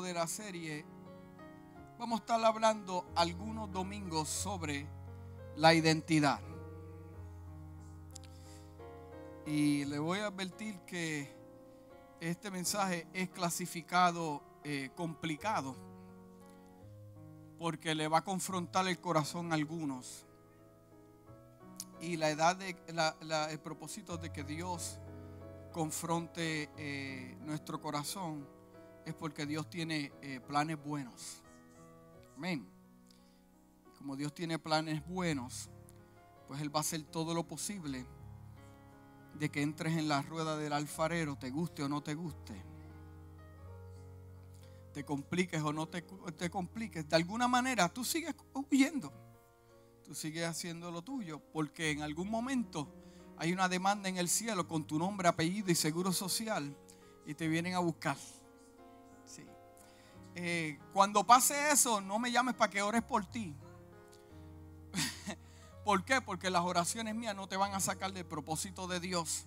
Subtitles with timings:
[0.00, 0.86] de la serie,
[1.98, 4.86] vamos a estar hablando algunos domingos sobre
[5.56, 6.40] la identidad.
[9.44, 11.30] Y le voy a advertir que
[12.20, 15.76] este mensaje es clasificado eh, complicado
[17.58, 20.24] porque le va a confrontar el corazón a algunos.
[22.00, 22.76] Y la edad de
[23.50, 24.98] el propósito de que Dios
[25.72, 28.61] confronte eh, nuestro corazón
[29.04, 31.42] es porque Dios tiene eh, planes buenos.
[32.36, 32.66] Amén.
[33.98, 35.70] Como Dios tiene planes buenos,
[36.48, 38.06] pues Él va a hacer todo lo posible
[39.38, 42.62] de que entres en la rueda del alfarero, te guste o no te guste.
[44.92, 47.08] Te compliques o no te, te compliques.
[47.08, 49.12] De alguna manera tú sigues huyendo.
[50.04, 51.40] Tú sigues haciendo lo tuyo.
[51.52, 52.92] Porque en algún momento
[53.38, 56.76] hay una demanda en el cielo con tu nombre, apellido y seguro social.
[57.24, 58.18] Y te vienen a buscar.
[60.34, 63.54] Eh, cuando pase eso, no me llames para que ores por ti.
[65.84, 66.20] ¿Por qué?
[66.20, 69.44] Porque las oraciones mías no te van a sacar del propósito de Dios.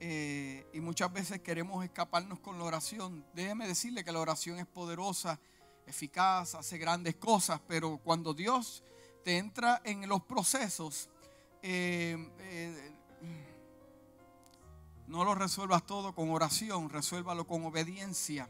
[0.00, 3.24] Eh, y muchas veces queremos escaparnos con la oración.
[3.34, 5.40] Déjeme decirle que la oración es poderosa,
[5.86, 8.84] eficaz, hace grandes cosas, pero cuando Dios
[9.24, 11.08] te entra en los procesos,
[11.62, 12.92] eh,
[15.06, 18.48] no lo resuelvas todo con oración, resuélvalo con obediencia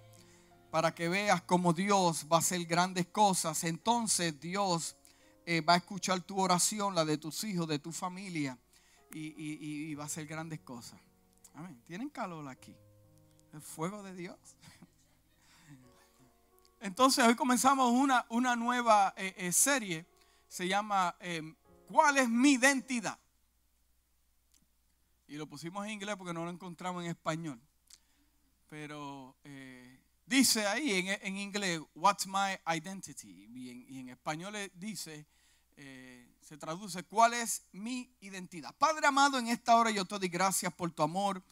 [0.71, 3.65] para que veas cómo Dios va a hacer grandes cosas.
[3.65, 4.97] Entonces Dios
[5.67, 8.59] va a escuchar tu oración, la de tus hijos, de tu familia,
[9.13, 11.01] y, va a hacer grandes cosas.
[11.87, 12.75] Tienen calor aquí.
[13.53, 14.37] El fuego de Dios.
[16.81, 20.07] Entonces hoy comenzamos una, una nueva eh, eh, serie.
[20.47, 21.55] Se llama em,
[21.91, 23.19] ¿Cuál es mi identidad?
[25.27, 27.61] Y lo pusimos en inglés porque no lo encontramos en español.
[28.69, 33.49] Pero eh, dice ahí en, en, inglés, What's my identity?
[33.89, 35.27] Y en, español dice,
[36.41, 38.75] se traduce, ¿cuál es mi identidad?
[38.77, 41.43] Padre amado, en esta hora yo te doy gracias por tu amor,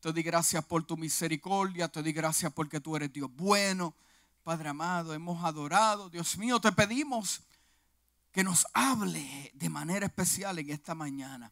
[0.00, 3.94] te doy gracias por tu misericordia, te doy gracias porque tú eres Dios bueno.
[4.42, 6.10] Padre amado, hemos adorado.
[6.10, 7.40] Dios mío, te pedimos
[8.30, 11.50] que nos hable de manera especial en esta mañana.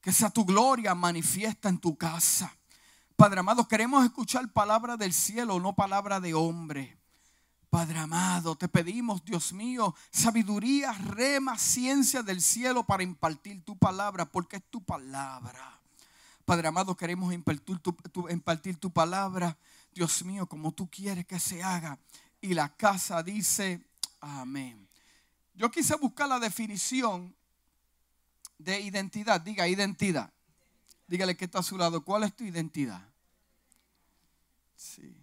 [0.00, 2.56] Que sea tu gloria manifiesta en tu casa.
[3.16, 6.98] Padre amado, queremos escuchar palabra del cielo, no palabra de hombre.
[7.70, 14.26] Padre amado, te pedimos, Dios mío, sabiduría, rema, ciencia del cielo para impartir tu palabra,
[14.26, 15.80] porque es tu palabra.
[16.44, 19.56] Padre amado, queremos impartir tu, palabra,
[19.92, 21.98] Dios mío, como tú quieres que se haga.
[22.40, 23.84] Y la casa dice,
[24.20, 24.88] amén.
[25.54, 27.34] Yo quise buscar la definición
[28.58, 29.40] de identidad.
[29.40, 30.32] Diga identidad.
[31.06, 32.04] Dígale que está a su lado.
[32.04, 33.06] ¿Cuál es tu identidad?
[34.76, 35.14] Sí.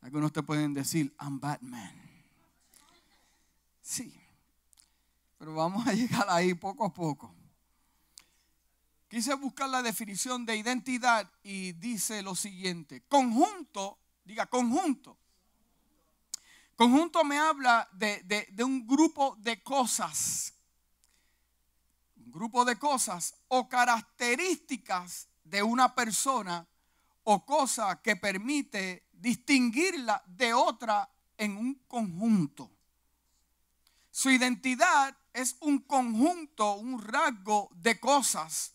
[0.00, 1.92] Algunos te pueden decir, I'm Batman.
[3.82, 4.14] Sí,
[5.38, 7.34] pero vamos a llegar ahí poco a poco.
[9.08, 15.16] Quise buscar la definición de identidad y dice lo siguiente, conjunto, diga conjunto.
[16.76, 20.52] Conjunto me habla de, de un grupo de cosas,
[22.38, 26.64] grupo de cosas o características de una persona
[27.24, 32.70] o cosa que permite distinguirla de otra en un conjunto.
[34.10, 38.74] Su identidad es un conjunto, un rasgo de cosas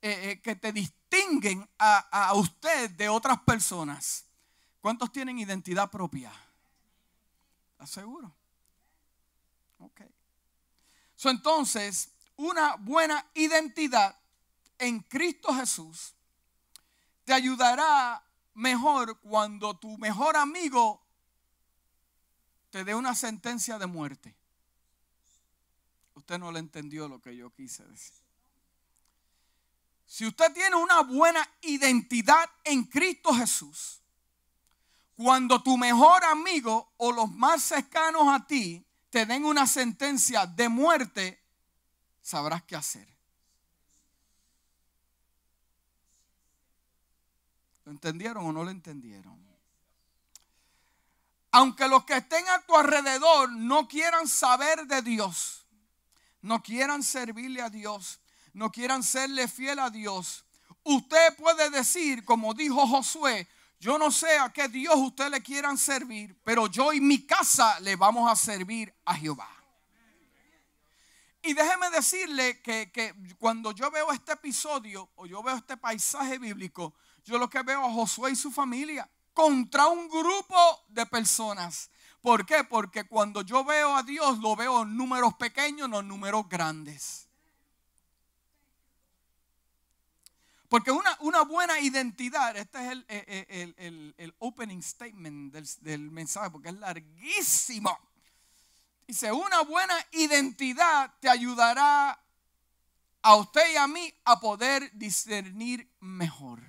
[0.00, 4.24] eh, eh, que te distinguen a, usted de otras personas.
[4.80, 6.32] ¿Cuántos tienen identidad propia?
[7.72, 7.98] ¿Estás?
[9.78, 10.00] Ok.
[11.24, 14.18] Entonces, una buena identidad
[14.78, 16.14] en Cristo Jesús
[17.24, 21.02] te ayudará mejor cuando tu mejor amigo
[22.70, 24.34] te dé una sentencia de muerte.
[26.14, 28.22] Usted no le entendió lo que yo quise decir.
[30.06, 34.02] Si usted tiene una buena identidad en Cristo Jesús,
[35.16, 40.68] cuando tu mejor amigo o los más cercanos a ti te den una sentencia de
[40.68, 41.41] muerte,
[42.22, 43.06] sabrás qué hacer.
[47.84, 49.42] ¿Lo entendieron o no lo entendieron?
[51.54, 55.66] Aunque los que estén a tu alrededor no quieran saber de Dios,
[56.40, 58.20] no quieran servirle a Dios,
[58.54, 60.46] no quieran serle fiel a Dios,
[60.82, 63.46] usted puede decir, como dijo Josué,
[63.78, 67.80] yo no sé a qué Dios usted le quieran servir, pero yo y mi casa
[67.80, 69.51] le vamos a servir a Jehová.
[71.42, 76.38] Y déjeme decirle que, que, cuando yo veo este episodio o yo veo este paisaje
[76.38, 76.94] bíblico,
[77.24, 79.08] yo lo que veo a Josué y su familia.
[79.34, 81.90] contra un grupo de personas.
[82.20, 82.64] ¿Por qué?
[82.64, 87.28] Porque cuando yo veo a Dios lo veo en números pequeños, no en números grandes.
[90.68, 96.50] Porque una, una, buena identidad, este es el, el, el, opening statement del, del, mensaje,
[96.50, 97.98] porque es larguísimo.
[99.12, 102.18] Dice, una buena identidad te ayudará
[103.20, 106.62] a usted y a mí a poder discernir mejor.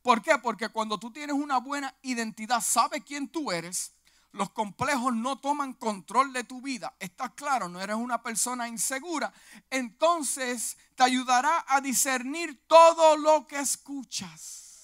[0.00, 0.38] ¿Por qué?
[0.38, 3.94] Porque cuando tú tienes una buena identidad, sabes quién tú eres,
[4.30, 9.32] los complejos no toman control de tu vida, estás claro, no eres una persona insegura,
[9.70, 14.75] entonces te ayudará a discernir todo lo que escuchas.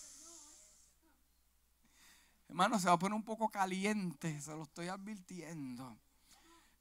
[2.52, 5.98] Hermano, se va a poner un poco caliente, se lo estoy advirtiendo.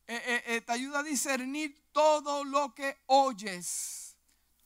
[0.06, 4.18] Eh, eh, eh, te ayuda a discernir todo lo que oyes,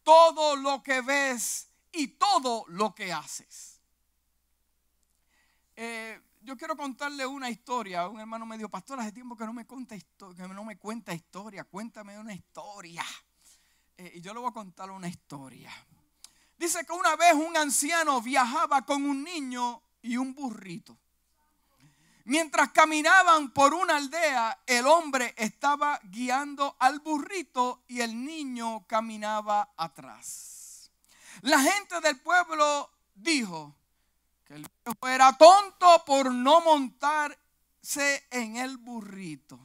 [0.02, 3.80] todo lo que ves y todo lo que haces.
[6.42, 8.08] Yo quiero contarle una historia.
[8.08, 11.14] Un hermano me dijo, pastor, hace tiempo que no me cuenta, que no me cuenta
[11.14, 11.66] historia.
[11.66, 13.06] Cuéntame una historia.
[13.96, 15.72] Y yo le voy a contar una historia.
[16.58, 20.96] Dice que una vez un anciano viajaba con un niño y un burrito.
[22.26, 29.74] Mientras caminaban por una aldea, el hombre estaba guiando al burrito y el niño caminaba
[29.78, 30.90] atrás.
[31.42, 33.76] La gente del pueblo dijo,
[34.46, 39.60] que el viejo era tonto por no montarse en el burrito.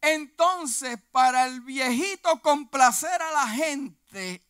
[0.00, 4.42] Entonces, para el viejito complacer a la gente, eh,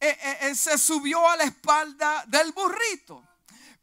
[0.00, 3.27] eh, eh, se subió a la espalda del burrito.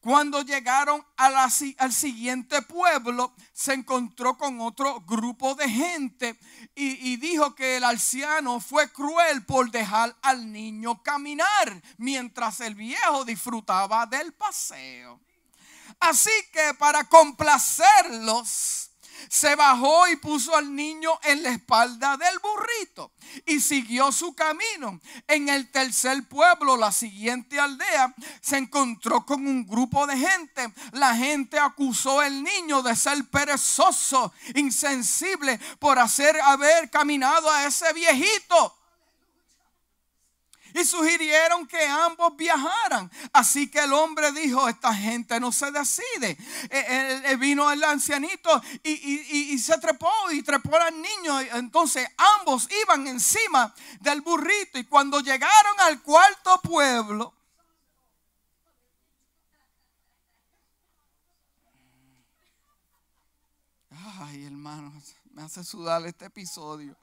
[0.05, 6.39] Cuando llegaron al siguiente pueblo, se encontró con otro grupo de gente
[6.75, 12.75] y, y, dijo que el anciano fue cruel por dejar al niño caminar mientras el
[12.75, 15.19] viejo disfrutaba del paseo.
[15.99, 18.91] Así que para complacerlos,
[19.29, 23.11] se bajó y puso al niño en la espalda del burrito
[23.45, 24.99] y siguió su camino.
[25.27, 30.73] En el tercer pueblo, la siguiente aldea, se encontró con un grupo de gente.
[30.91, 37.91] La gente acusó al niño de ser perezoso, insensible por hacer haber caminado a ese
[37.93, 38.75] viejito
[40.75, 43.09] y sugirieron que ambos viajaran.
[43.31, 46.37] Así que el hombre dijo, esta gente no se decide.
[46.69, 51.39] Eh, vino el ancianito y, se trepó y trepó al niño.
[51.39, 52.07] Entonces
[52.39, 57.33] ambos iban encima del burrito y cuando llegaron al cuarto pueblo,
[64.17, 66.95] Ay, hermanos, me hace sudar este episodio.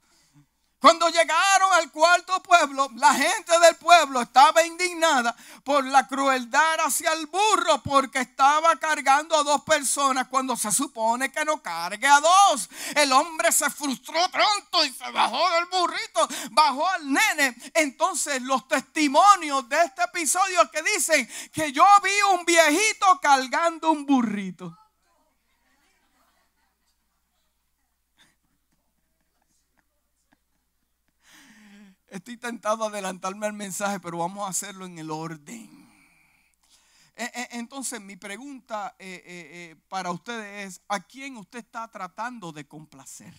[0.82, 5.32] Cuando llegaron al cuarto pueblo, la gente del pueblo estaba indignada
[5.62, 11.30] por la crueldad hacia el burro porque estaba cargando a dos personas cuando se supone
[11.30, 12.68] que no cargue a dos.
[12.96, 17.54] El hombre se frustró pronto y se bajó del burrito, bajó al nene.
[17.74, 24.04] Entonces los testimonios de este episodio que dicen que yo vi un viejito cargando un
[24.04, 24.76] burrito.
[32.12, 35.90] Estoy tentado a adelantarme al mensaje, pero vamos a hacerlo en el orden.
[37.16, 42.68] Eh, eh, entonces, mi pregunta eh, para ustedes es, ¿a quién usted está tratando de
[42.68, 43.32] complacer?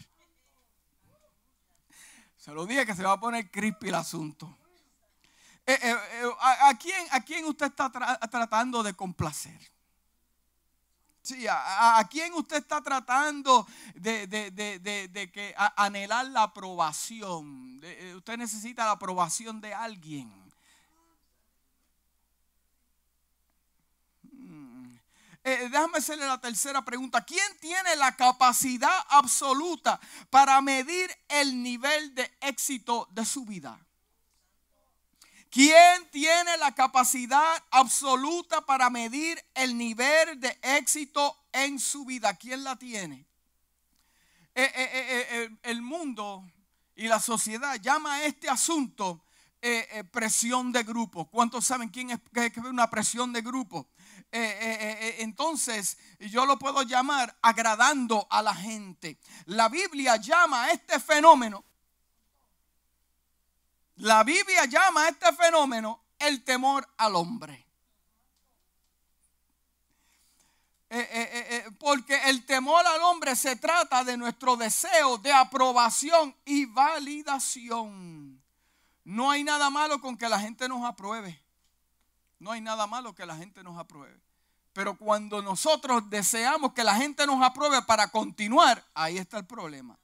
[2.36, 4.58] Se lo dije que se va a poner crispy el asunto.
[6.40, 9.73] ¿a, quién, ¿A quién usted está tratando de complacer?
[11.24, 13.66] Sí, ¿a, quién usted está tratando
[13.96, 14.28] de,
[15.34, 17.80] que anhelar la aprobación?
[17.82, 20.30] Eh, usted necesita la aprobación de alguien.
[24.34, 24.98] Mm.
[25.46, 27.24] Eh, déjame hacerle la tercera pregunta.
[27.24, 33.80] ¿Quién tiene la capacidad absoluta para medir el nivel de éxito de su vida?
[35.54, 42.34] ¿Quién tiene la capacidad absoluta para medir el nivel de éxito en su vida?
[42.34, 43.28] ¿Quién la tiene?
[44.56, 46.44] Eh, eh, eh, el mundo
[46.96, 49.24] y la sociedad llama a este asunto
[50.12, 51.30] presión de grupo.
[51.30, 53.88] ¿Cuántos saben quién es, es una presión de grupo?
[54.32, 59.20] entonces yo lo puedo llamar agradando a la gente.
[59.46, 61.64] La Biblia llama a este fenómeno
[63.96, 67.64] la Biblia llama a este fenómeno el temor al hombre.
[70.90, 76.36] Eh, eh, eh, porque el temor al hombre se trata de nuestro deseo de aprobación
[76.46, 78.40] y validación.
[79.04, 81.44] No hay nada malo con que la gente nos apruebe.
[82.38, 84.22] No hay nada malo que la gente nos apruebe.
[84.72, 89.98] Pero cuando nosotros deseamos que la gente nos apruebe para continuar, ahí está el problema.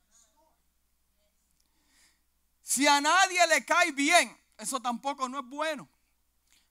[2.70, 5.90] Si a nadie le cae bien, eso tampoco no es bueno.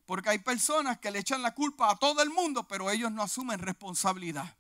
[0.07, 3.21] Porque hay personas que le echan la culpa a todo el mundo, pero ellos no
[3.21, 4.57] asumen responsabilidad.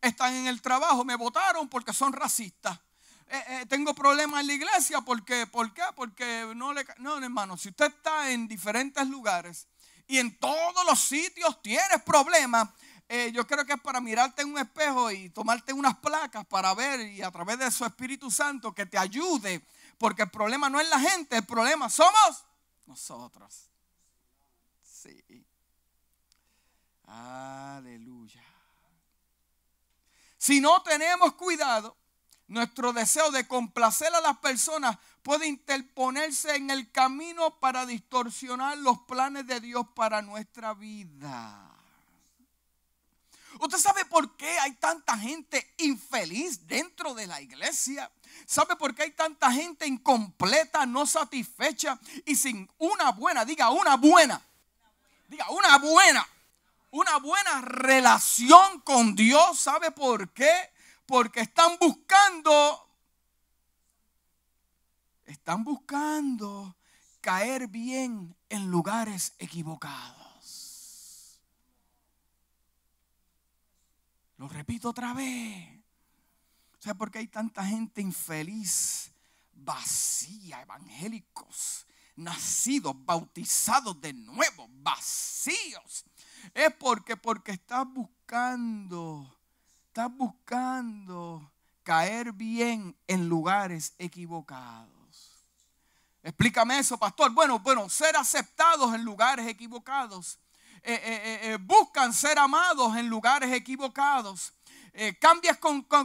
[0.00, 2.80] Están en el trabajo, me votaron porque son racistas.
[3.28, 5.82] Eh, eh, tengo problemas en la iglesia porque, ¿por qué?
[5.94, 6.86] Porque no le...
[7.00, 9.68] No, hermano, si usted está en diferentes lugares
[10.06, 12.70] y en todos los sitios tienes problemas,
[13.10, 16.72] eh, yo creo que es para mirarte en un espejo y tomarte unas placas para
[16.72, 19.62] ver y a través de su Espíritu Santo que te ayude
[20.02, 22.44] porque el problema no es la gente, el problema somos
[22.86, 23.70] nosotros.
[24.82, 25.46] Sí.
[27.06, 28.42] Aleluya.
[30.36, 31.96] Si no tenemos cuidado,
[32.48, 38.98] nuestro deseo de complacer a las personas puede interponerse en el camino para distorsionar los
[39.02, 41.72] planes de Dios para nuestra vida.
[43.60, 48.10] ¿Usted sabe por qué hay tanta gente infeliz dentro de la iglesia?
[48.46, 53.96] ¿Sabe por qué hay tanta gente incompleta, no satisfecha y sin una buena, diga una
[53.96, 54.40] buena,
[55.28, 56.28] diga una buena,
[56.90, 59.58] una buena relación con Dios?
[59.58, 60.70] ¿Sabe por qué?
[61.06, 62.88] Porque están buscando,
[65.24, 66.76] están buscando
[67.20, 70.22] caer bien en lugares equivocados.
[74.36, 75.81] Lo repito otra vez.
[76.82, 79.12] ¿Sabe por qué hay tanta gente infeliz,
[79.52, 81.86] vacía, evangélicos,
[82.16, 86.04] nacidos, bautizados de nuevo, vacíos?
[86.52, 89.32] Es porque, porque estás buscando,
[89.86, 91.52] estás buscando
[91.84, 95.44] caer bien en lugares equivocados.
[96.20, 97.30] Explícame eso, pastor.
[97.30, 100.40] Bueno, bueno, ser aceptados en lugares equivocados.
[100.82, 104.52] Eh, eh, eh, buscan ser amados en lugares equivocados.
[104.94, 105.18] Eh,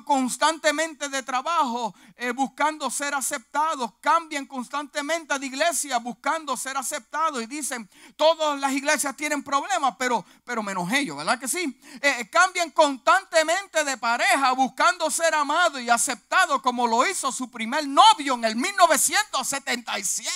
[0.06, 7.48] constantemente de trabajo eh, buscando ser aceptados, cambian constantemente de iglesia buscando ser aceptados y
[7.48, 11.77] dicen, todas las iglesias tienen problemas, pero, pero menos ellos, ¿verdad que sí?
[12.01, 17.86] Eh, cambian constantemente de pareja buscando ser amado y aceptado como lo hizo su primer
[17.86, 20.32] novio en el 1977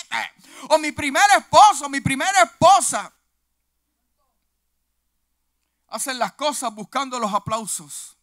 [0.67, 3.13] o mi primer esposo, mi primera esposa.
[5.87, 8.17] Hacen las cosas buscando los aplausos.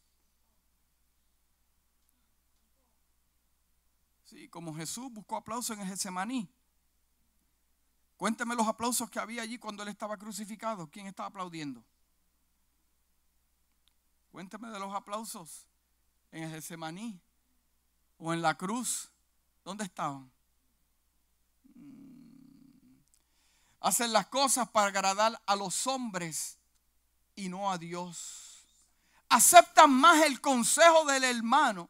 [4.49, 6.49] Como Jesús buscó aplausos en el Getsemaní.
[8.17, 10.91] Cuénteme los aplausos que había allí cuando él estaba crucificado.
[10.91, 11.85] ¿Quién estaba aplaudiendo?
[14.33, 15.67] Cuénteme de los aplausos
[16.33, 17.21] en el Getsemaní
[18.19, 19.09] o en la cruz.
[19.65, 20.31] ¿Dónde estaban?
[21.75, 22.99] Mm.
[23.81, 26.59] Hacen las cosas para agradar a los hombres
[27.37, 28.65] y no a Dios.
[29.29, 31.89] Aceptan más el consejo del hermano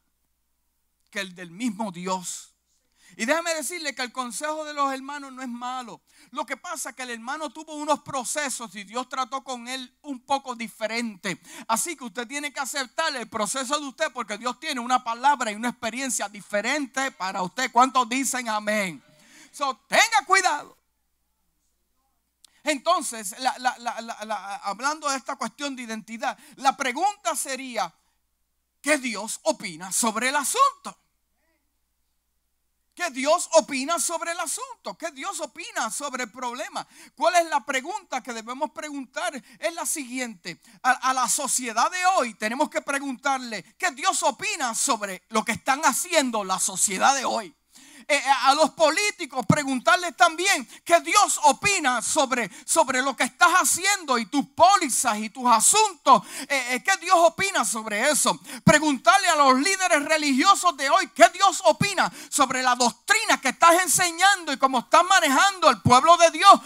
[1.10, 2.47] que el del mismo Dios.
[3.16, 6.00] Y déjame decirle que el consejo de los hermanos no es malo.
[6.30, 9.92] Lo que pasa es que el hermano tuvo unos procesos y Dios trató con él
[10.02, 11.40] un poco diferente.
[11.66, 15.50] Así que usted tiene que aceptar el proceso de usted porque Dios tiene una palabra
[15.50, 17.72] y una experiencia diferente para usted.
[17.72, 19.02] ¿Cuántos dicen amén?
[19.50, 20.76] So, tenga cuidado.
[22.62, 23.34] Entonces,
[24.62, 27.92] hablando de esta cuestión de identidad, la pregunta sería,
[28.82, 30.96] ¿qué Dios opina sobre el asunto?
[32.98, 34.98] ¿Qué Dios opina sobre el asunto?
[34.98, 36.84] ¿Qué Dios opina sobre el problema?
[37.14, 39.40] ¿Cuál es la pregunta que debemos preguntar?
[39.60, 40.60] Es la siguiente.
[40.82, 45.52] A, a, la sociedad de hoy tenemos que preguntarle, ¿qué Dios opina sobre lo que
[45.52, 47.54] están haciendo la sociedad de hoy?
[48.10, 53.50] Eh, eh, a los políticos, preguntarles también qué Dios opina sobre, sobre lo que estás
[53.50, 56.22] haciendo y tus pólizas y tus asuntos.
[56.48, 58.40] Eh, ¿Qué Dios opina sobre eso?
[58.64, 63.82] Preguntarle a los líderes religiosos de hoy qué Dios opina sobre la doctrina que estás
[63.82, 66.60] enseñando y cómo estás manejando el pueblo de Dios.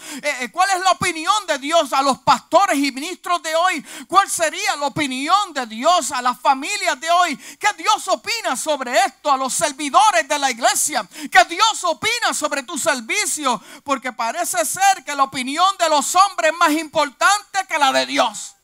[0.53, 3.85] ¿Cuál es la opinión de Dios a los pastores y ministros de hoy?
[4.07, 7.35] ¿Cuál sería la opinión de Dios a las familias de hoy?
[7.35, 11.05] ¿Qué Dios opina sobre esto a los servidores de la iglesia?
[11.33, 16.51] Que Dios opina sobre tu servicio, porque parece ser que la opinión de los hombres
[16.51, 18.55] es más importante que la de Dios.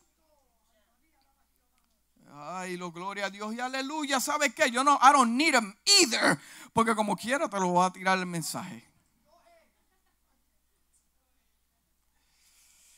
[2.32, 4.20] Ay, lo gloria a Dios y aleluya.
[4.20, 4.70] ¿Sabes qué?
[4.70, 6.38] Yo no, I don't need them either.
[6.72, 8.86] Porque como quiera te lo voy a tirar el mensaje.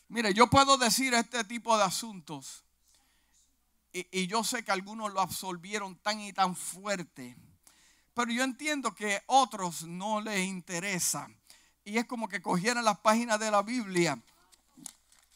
[0.09, 2.65] Mire, yo puedo decir este tipo de asuntos.
[3.95, 7.37] Y, y yo sé que algunos lo absorbieron tan y tan fuerte
[8.15, 11.29] pero yo entiendo que otros no les interesa.
[11.85, 14.19] Y es como que cogieran las páginas de la Biblia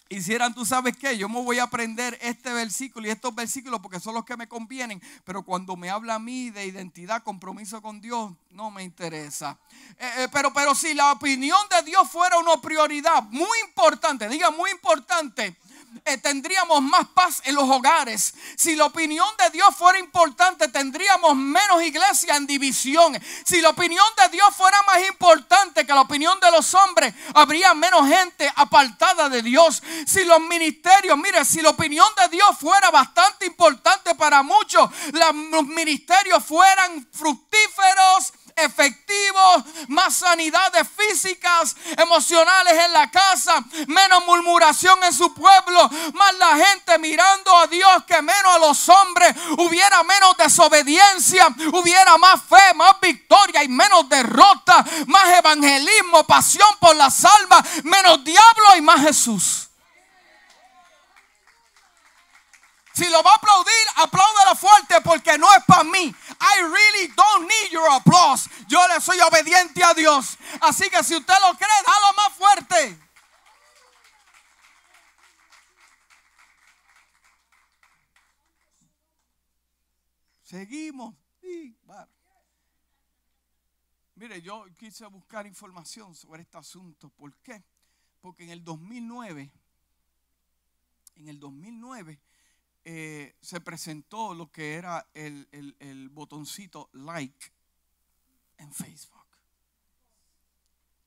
[0.09, 3.99] hicieran, tú sabes qué, yo me voy a aprender este versículo y estos versículos porque
[3.99, 8.01] son los que me convienen, pero cuando me habla a mí de identidad, compromiso con
[8.01, 9.59] Dios, no me interesa.
[9.99, 14.51] Eh, eh, pero, pero si la opinión de Dios fuera una prioridad muy importante, diga
[14.51, 15.57] muy importante,
[16.05, 18.35] eh, tendríamos más paz en los hogares.
[18.57, 23.19] Si la opinión de Dios fuera importante, tendríamos menos iglesia en división.
[23.45, 27.75] Si la opinión de Dios fuera más importante que la opinión de los hombres, habría
[27.75, 29.83] menos gente apartada de Dios.
[30.07, 35.65] Si los ministerios, mire, si la opinión de Dios fuera bastante importante para muchos, los
[35.67, 45.33] ministerios fueran fructíferos efectivos, más sanidades físicas, emocionales en la casa, menos murmuración en su
[45.35, 51.47] pueblo, más la gente mirando a Dios que menos a los hombres, hubiera menos desobediencia,
[51.73, 58.25] hubiera más fe, más victoria y menos derrota, más evangelismo, pasión por las almas, menos
[58.25, 59.66] diablo y más Jesús.
[62.97, 66.07] Si lo va a aplaudir, apláudalo fuerte porque no es para mí.
[66.41, 68.49] I really don't need your applause.
[68.69, 70.39] Yo le soy obediente a Dios.
[70.63, 72.99] Así que si usted lo cree, dalo más fuerte.
[80.43, 81.15] Seguimos.
[84.15, 87.11] Mire, yo quise buscar información sobre este asunto.
[87.11, 87.63] ¿Por qué?
[88.23, 89.53] Porque en el 2009,
[91.17, 92.19] en el 2009,
[92.89, 97.53] eh, se presentó lo que era el, botoncito like
[98.59, 99.27] en Facebook.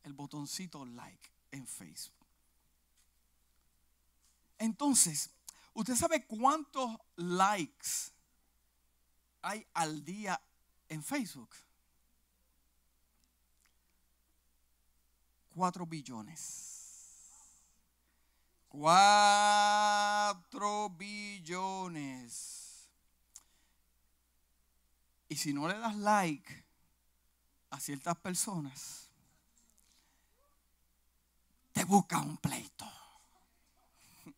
[0.04, 2.28] El botoncito like en Facebook.
[4.58, 5.30] Entonces,
[5.74, 8.12] ¿usted sabe cuántos likes
[9.42, 10.38] hay al día
[10.90, 11.56] en Facebook?
[15.56, 16.79] Cuatro billones.
[18.70, 20.40] Cuatro
[20.92, 22.50] billones.
[25.28, 26.66] Y si no le das like
[27.72, 29.10] a ciertas personas,
[31.72, 32.86] te busca un pleito.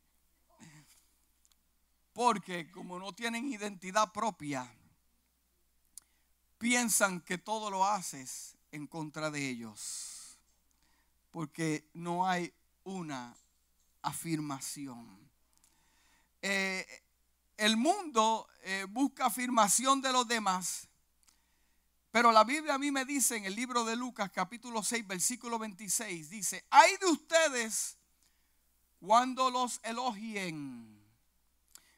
[2.13, 4.73] Porque como no tienen identidad propia,
[6.57, 10.37] piensan que todo lo haces en contra de ellos.
[11.31, 12.53] Porque no hay
[12.85, 13.35] una
[14.01, 15.29] afirmación.
[16.41, 16.85] Eh,
[17.57, 20.87] el mundo eh, busca afirmación de los demás,
[22.11, 25.57] pero la Biblia a mí me dice en el libro de Lucas capítulo 6 versículo
[25.59, 27.97] 26, dice, hay de ustedes
[28.99, 30.99] cuando los elogien.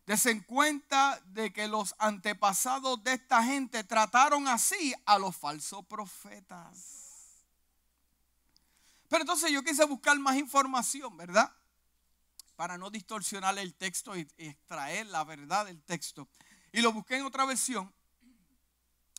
[0.05, 7.03] Desen cuenta de que los antepasados de esta gente trataron así a los falsos profetas.
[9.07, 11.55] Pero entonces yo quise buscar más información, ¿verdad?
[12.63, 16.29] Para no distorsionar el texto y extraer la verdad del texto.
[16.71, 17.93] Y lo busqué en otra versión.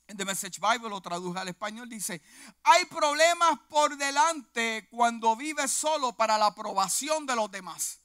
[0.07, 1.87] En The Message Bible lo traduje al español.
[1.87, 2.23] Dice,
[2.63, 8.01] hay problemas por delante cuando vives solo para la aprobación de los demás.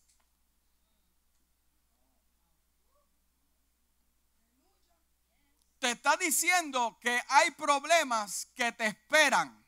[5.79, 9.65] Te está diciendo que hay problemas que te esperan,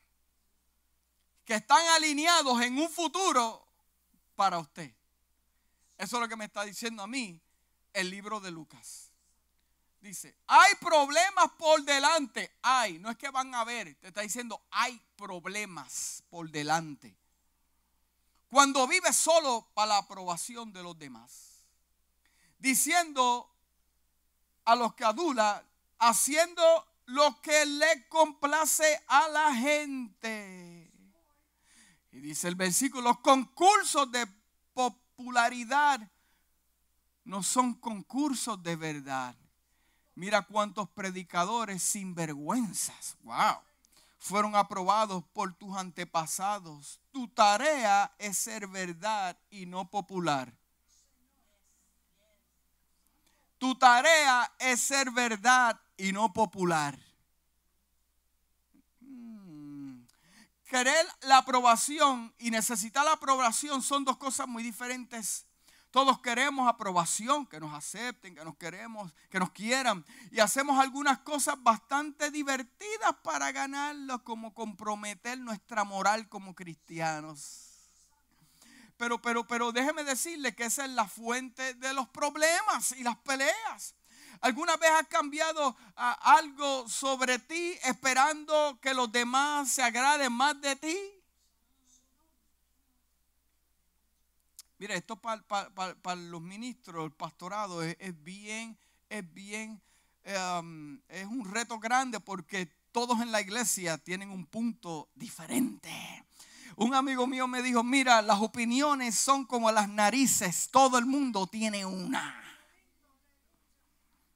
[1.46, 3.66] que están alineados en un futuro
[4.36, 4.94] para usted.
[6.02, 7.40] Eso es lo que me está diciendo a mí
[7.92, 9.12] el libro de Lucas.
[10.00, 12.58] Dice, hay problemas por delante.
[12.60, 17.16] Hay, no es que van a ver, te está diciendo, hay problemas por delante.
[18.48, 21.62] Cuando vives solo para la aprobación de los demás.
[22.58, 23.48] Diciendo
[24.64, 25.64] a los que adula,
[26.00, 26.64] haciendo
[27.06, 30.92] lo que le complace a la gente.
[32.10, 34.26] Y dice el versículo, los concursos de
[35.16, 36.00] popularidad
[37.24, 39.36] no son concursos de verdad.
[40.14, 43.56] Mira cuántos predicadores sinvergüenzas, wow,
[44.18, 47.00] fueron aprobados por tus antepasados.
[47.12, 50.52] Tu tarea es ser verdad y no popular.
[53.58, 56.98] Tu tarea es ser verdad y no popular.
[60.72, 65.44] Querer la aprobación y necesitar la aprobación son dos cosas muy diferentes.
[65.90, 70.02] Todos queremos aprobación, que nos acepten, que nos queremos, que nos quieran.
[70.30, 77.68] Y hacemos algunas cosas bastante divertidas para ganarlo, como comprometer nuestra moral como cristianos.
[78.96, 83.18] Pero, pero, pero déjeme decirle que esa es la fuente de los problemas y las
[83.18, 83.94] peleas.
[84.42, 90.60] ¿Alguna vez has cambiado ah, algo sobre ti esperando que los demás se agraden más
[90.60, 90.98] de ti?
[94.78, 98.76] Mira, esto para los ministros, el pastorado, es, bien,
[99.08, 99.80] es bien,
[100.24, 106.24] em, es un reto grande porque todos en la iglesia tienen un punto diferente.
[106.74, 111.46] Un amigo mío me dijo, mira, las opiniones son como las narices, todo el mundo
[111.46, 112.41] tiene una.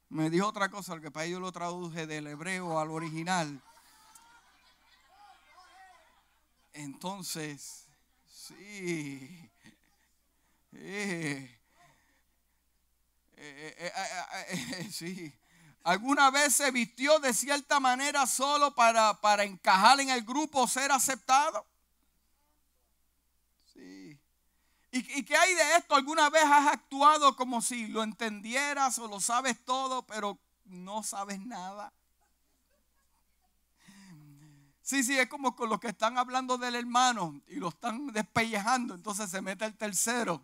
[0.09, 3.61] Me dijo otra cosa, que para ello lo traduje del hebreo al original.
[6.73, 7.85] Entonces,
[8.27, 9.51] sí.
[10.71, 11.59] Eh,
[13.35, 13.91] eh,
[14.49, 15.33] eh, sí.
[15.83, 20.91] ¿Alguna vez se vistió de cierta manera solo para, para encajar en el grupo ser
[20.91, 21.65] aceptado?
[23.73, 24.17] Sí.
[24.97, 25.95] ¿Y, ¿Y qué hay de esto?
[25.95, 31.39] ¿Alguna vez has actuado como si lo entendieras o lo sabes todo, pero no sabes
[31.39, 31.93] nada?
[34.81, 38.95] Sí, sí, es como con los que están hablando del hermano y lo están despellejando,
[38.95, 40.41] entonces se mete el tercero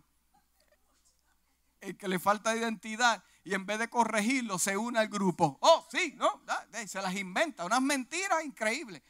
[1.84, 5.58] el que le falta identidad y en vez de corregirlo se une al grupo.
[5.62, 6.42] Oh, sí, ¿no?
[6.88, 9.02] Se las inventa, unas mentiras increíbles.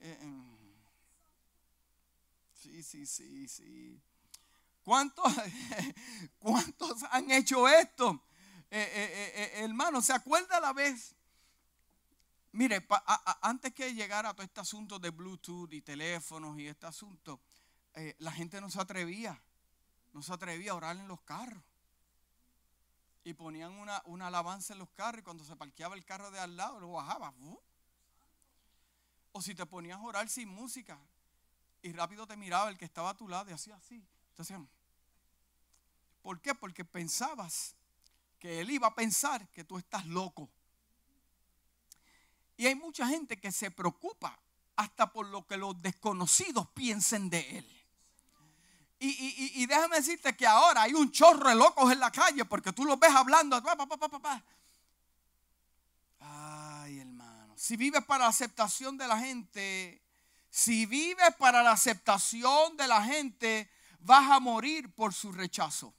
[0.00, 0.44] Eh, em,
[2.54, 4.00] sí, sí, sí, sí.
[4.82, 5.32] ¿Cuántos,
[6.38, 8.22] ¿Cuántos han hecho esto?
[8.70, 11.14] Eh, eh, hermano, ¿se acuerda la vez?
[12.52, 12.86] Mire,
[13.40, 17.40] antes que llegara todo este asunto de Bluetooth y teléfonos y este asunto,
[18.18, 19.40] la gente no se atrevía,
[20.12, 21.62] no se atrevía a orar en los carros
[23.24, 26.40] y ponían una, una, alabanza en los carros y cuando se parqueaba el carro de
[26.40, 27.32] al lado lo bajaba.
[29.32, 30.98] O si te ponías a orar sin música
[31.80, 34.06] y rápido te miraba el que estaba a tu lado y hacía así.
[36.22, 36.54] ¿Por qué?
[36.54, 37.74] Porque pensabas
[38.38, 40.50] que él iba a pensar que tú estás loco.
[42.56, 44.38] Y hay mucha gente que se preocupa
[44.76, 47.82] hasta por lo que los desconocidos piensen de él.
[49.04, 52.84] Y, déjame decirte que ahora hay un chorro de locos en la calle porque tú
[52.84, 53.60] los ves hablando.
[56.20, 57.52] Ay, hermano.
[57.58, 60.00] Si vives para la aceptación de la gente,
[60.50, 63.68] si vives para la aceptación de la gente,
[64.04, 65.94] vas a morir por su rechazo.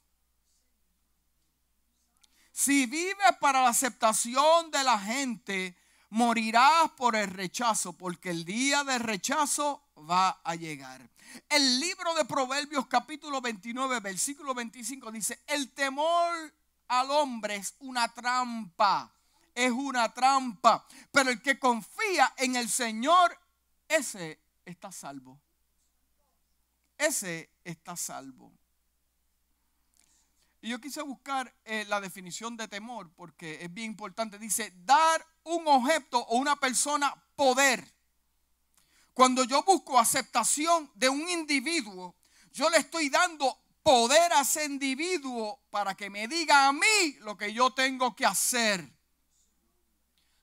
[2.52, 5.76] Si vives para la aceptación de la gente,
[6.10, 11.10] morirás por el rechazo, porque el día del rechazo va a llegar.
[11.48, 16.54] El libro de Proverbios capítulo 29, versículo 25 dice, el temor
[16.86, 19.12] al hombre es una trampa,
[19.52, 23.36] es una trampa, pero el que confía en el Señor,
[23.88, 25.40] ese está salvo.
[26.98, 28.52] Ese está salvo.
[30.60, 34.38] Y yo quise buscar eh, la definición de temor porque es bien importante.
[34.38, 37.94] Dice, dar un objeto o una persona poder
[39.14, 42.16] cuando yo busco aceptación de un individuo,
[42.52, 47.36] yo le estoy dando poder a ese individuo para que me diga a mí lo
[47.36, 48.92] que yo tengo que hacer.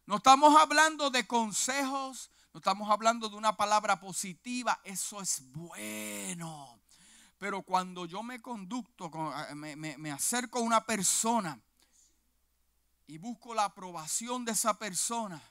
[0.06, 6.80] No estamos hablando de consejos, no estamos hablando de una palabra positiva, eso es bueno.
[7.38, 9.10] Pero cuando yo me conducto,
[9.56, 11.60] me, me acerco a una persona
[13.08, 15.42] y busco la aprobación de esa persona,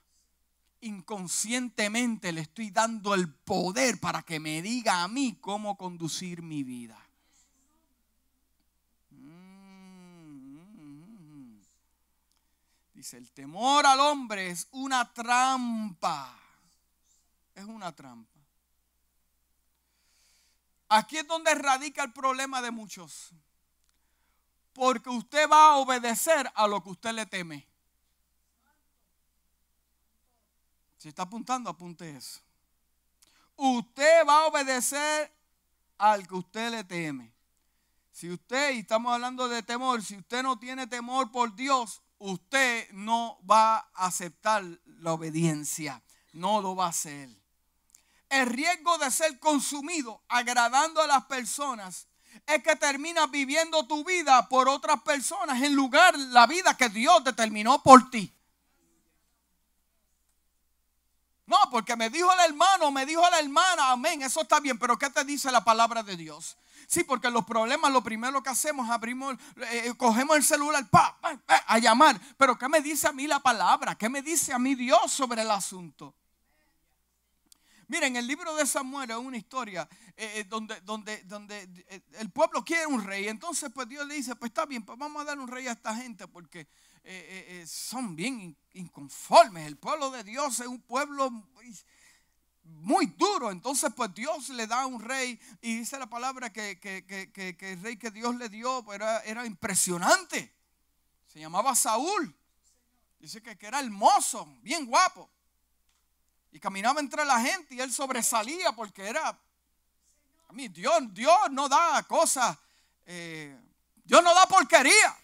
[0.80, 6.62] inconscientemente le estoy dando el poder para que me diga a mí cómo conducir mi
[6.62, 6.98] vida.
[9.10, 10.00] Mm.
[12.94, 16.39] Dice, el temor al hombre es una trampa.
[17.60, 18.40] Es una trampa.
[20.88, 23.32] Aquí es donde radica el problema de muchos.
[24.72, 27.68] Porque usted va a obedecer a lo que usted le teme.
[30.96, 32.40] Si está apuntando, apunte eso.
[33.56, 35.30] Usted va a obedecer
[35.98, 37.34] al que usted le teme.
[38.10, 42.90] Si usted, y estamos hablando de temor, si usted no tiene temor por Dios, usted
[42.92, 46.02] no va a aceptar la obediencia.
[46.32, 47.39] No lo va a hacer.
[48.30, 52.06] El riesgo de ser consumido agradando a las personas
[52.46, 56.88] es que terminas viviendo tu vida por otras personas en lugar de la vida que
[56.88, 58.32] Dios determinó por ti.
[61.46, 64.96] No, porque me dijo el hermano, me dijo la hermana, amén, eso está bien, pero
[64.96, 66.56] ¿qué te dice la palabra de Dios?
[66.86, 69.36] Sí, porque los problemas, lo primero que hacemos, abrimos,
[69.72, 71.18] eh, cogemos el celular, pa,
[71.66, 72.20] a llamar.
[72.36, 73.96] Pero ¿qué me dice a mí la palabra?
[73.96, 76.14] ¿Qué me dice a mí Dios sobre el asunto?
[77.90, 81.68] Miren, el libro de Samuel es una historia eh, eh, donde, donde, donde
[82.20, 83.26] el pueblo quiere un rey.
[83.26, 85.72] Entonces, pues Dios le dice, pues está bien, pues vamos a dar un rey a
[85.72, 86.66] esta gente porque eh,
[87.04, 89.66] eh, eh, son bien inconformes.
[89.66, 91.32] El pueblo de Dios es un pueblo
[92.62, 93.50] muy duro.
[93.50, 96.78] Entonces, pues Dios le da un rey y dice la palabra que,
[97.66, 100.54] el rey que Dios le dio pues, era, era impresionante.
[101.26, 102.32] Se llamaba Saúl.
[103.18, 105.28] Dice que, que era hermoso, bien guapo.
[106.52, 109.28] Y caminaba entre la gente y él sobresalía porque era...
[110.48, 112.58] A mí, Dios, Dios no da cosas.
[113.06, 113.56] Eh,
[114.04, 115.16] Dios no da porquería.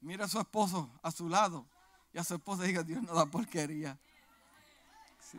[0.00, 1.66] Mira a su esposo a su lado
[2.12, 3.98] y a su esposa diga, Dios no da porquería.
[5.30, 5.38] Sí.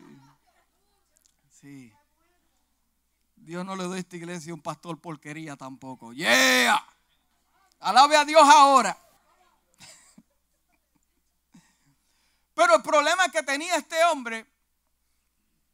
[1.50, 1.93] Sí.
[3.36, 6.13] Dios no le doy a esta iglesia un pastor porquería tampoco.
[6.13, 6.86] Yeah.
[7.80, 8.95] Alabe a Dios ahora.
[12.62, 14.45] Pero el problema que tenía este hombre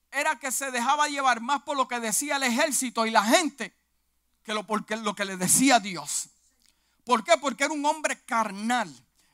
[0.10, 3.76] era que se dejaba llevar más por lo que decía el ejército y la gente
[4.42, 4.66] que lo,
[5.02, 6.30] lo que le decía Dios.
[7.04, 7.38] ¿Por qué?
[7.40, 8.90] Porque era un hombre carnal.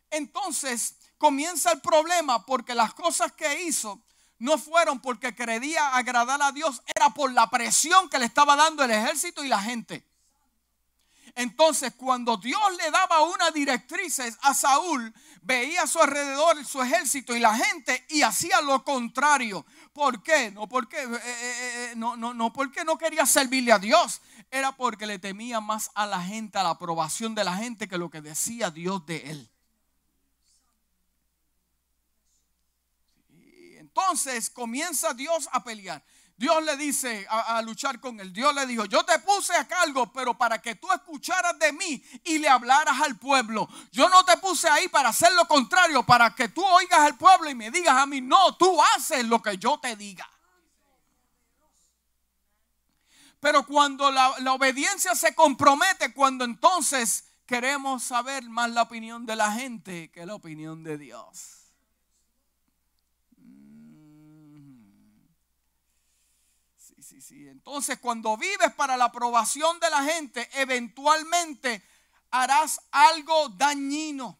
[0.09, 4.01] Entonces comienza el problema porque las cosas que hizo
[4.39, 8.83] no fueron porque quería agradar a Dios, era por la presión que le estaba dando
[8.83, 10.03] el ejército y la gente.
[11.35, 17.35] Entonces, cuando Dios le daba una directriz a Saúl, veía a su alrededor su ejército
[17.35, 19.65] y la gente y hacía lo contrario.
[19.93, 20.51] ¿Por qué?
[20.51, 24.71] No porque, eh, eh, eh, no, no, no porque no quería servirle a Dios, era
[24.73, 28.09] porque le temía más a la gente, a la aprobación de la gente que lo
[28.09, 29.49] que decía Dios de él.
[33.95, 36.03] entonces comienza Dios a pelear.
[36.35, 38.33] Dios le dice a, luchar con él.
[38.33, 42.03] Dios le dijo, yo te puse a cargo, pero para que tú escucharas de mí
[42.25, 43.69] y le hablaras al pueblo.
[43.91, 47.49] Yo no te puse ahí para hacer lo contrario, para que tú oigas al pueblo
[47.49, 50.27] y me digas a mí, no, tú haces lo que yo te diga.
[53.39, 59.51] Pero cuando la, obediencia se compromete, cuando entonces queremos saber más la opinión de la
[59.51, 61.62] gente que la opinión de Dios.
[67.29, 71.83] Entonces, cuando vives para la aprobación de la gente, eventualmente
[72.31, 74.39] harás algo dañino.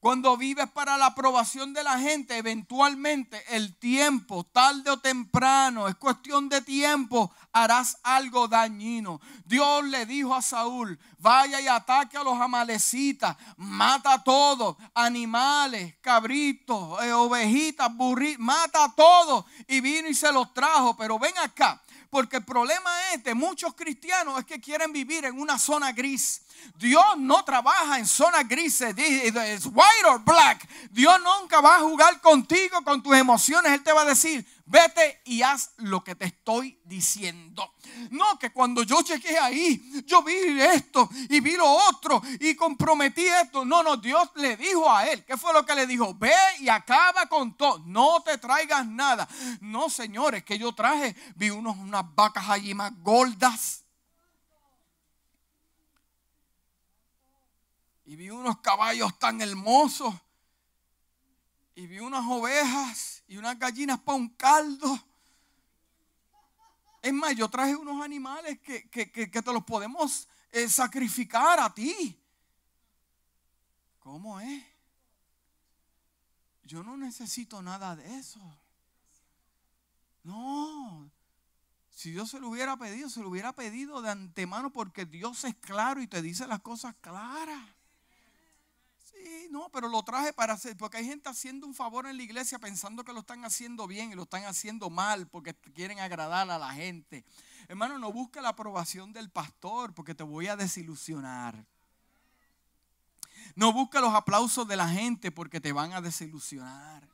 [0.00, 5.96] Cuando vives para la aprobación de la gente, eventualmente el tiempo, tarde o temprano, es
[5.96, 9.20] cuestión de tiempo, harás algo dañino.
[9.44, 15.96] Dios le dijo a Saúl, vaya y ataque a los amalecitas, mata a todos, animales,
[16.00, 19.46] cabritos, eh, ovejitas, burritos, mata a todos.
[19.66, 21.82] Y vino y se los trajo, pero ven acá.
[22.10, 26.42] Porque el problema es de muchos cristianos es que quieren vivir en una zona gris.
[26.76, 30.66] Dios no trabaja en zonas grises, es white or black.
[30.90, 33.72] Dios nunca va a jugar contigo, con tus emociones.
[33.72, 37.74] Él te va a decir, vete y haz lo que te estoy diciendo.
[38.10, 43.26] No, que cuando yo llegué ahí, yo vi esto y vi lo otro y comprometí
[43.26, 43.64] esto.
[43.64, 46.14] No, no, Dios le dijo a él, ¿qué fue lo que le dijo?
[46.14, 49.28] Ve y acaba con todo, no te traigas nada.
[49.60, 53.84] No, señores, que yo traje, vi unos, unas vacas allí más gordas.
[58.04, 60.14] Y vi unos caballos tan hermosos.
[61.74, 64.98] Y vi unas ovejas y unas gallinas para un caldo.
[67.08, 72.22] Es más, yo traje unos animales que, te los podemos eh, sacrificar a ti.
[73.98, 74.62] ¿Cómo es?
[76.64, 78.42] Yo no necesito nada de eso.
[80.22, 81.10] No.
[81.88, 85.54] Si Dios se lo hubiera pedido, se lo hubiera pedido de antemano porque Dios es
[85.54, 87.77] claro y te dice las cosas claras
[89.50, 92.58] no, pero lo traje para hacer, porque hay gente haciendo un favor en la iglesia
[92.58, 96.58] pensando que lo están haciendo bien y lo están haciendo mal porque quieren agradar a
[96.58, 97.24] la gente.
[97.68, 101.66] Hermano, no busque la aprobación del pastor porque te voy a desilusionar.
[103.54, 107.08] No busque los aplausos de la gente porque te van a desilusionar.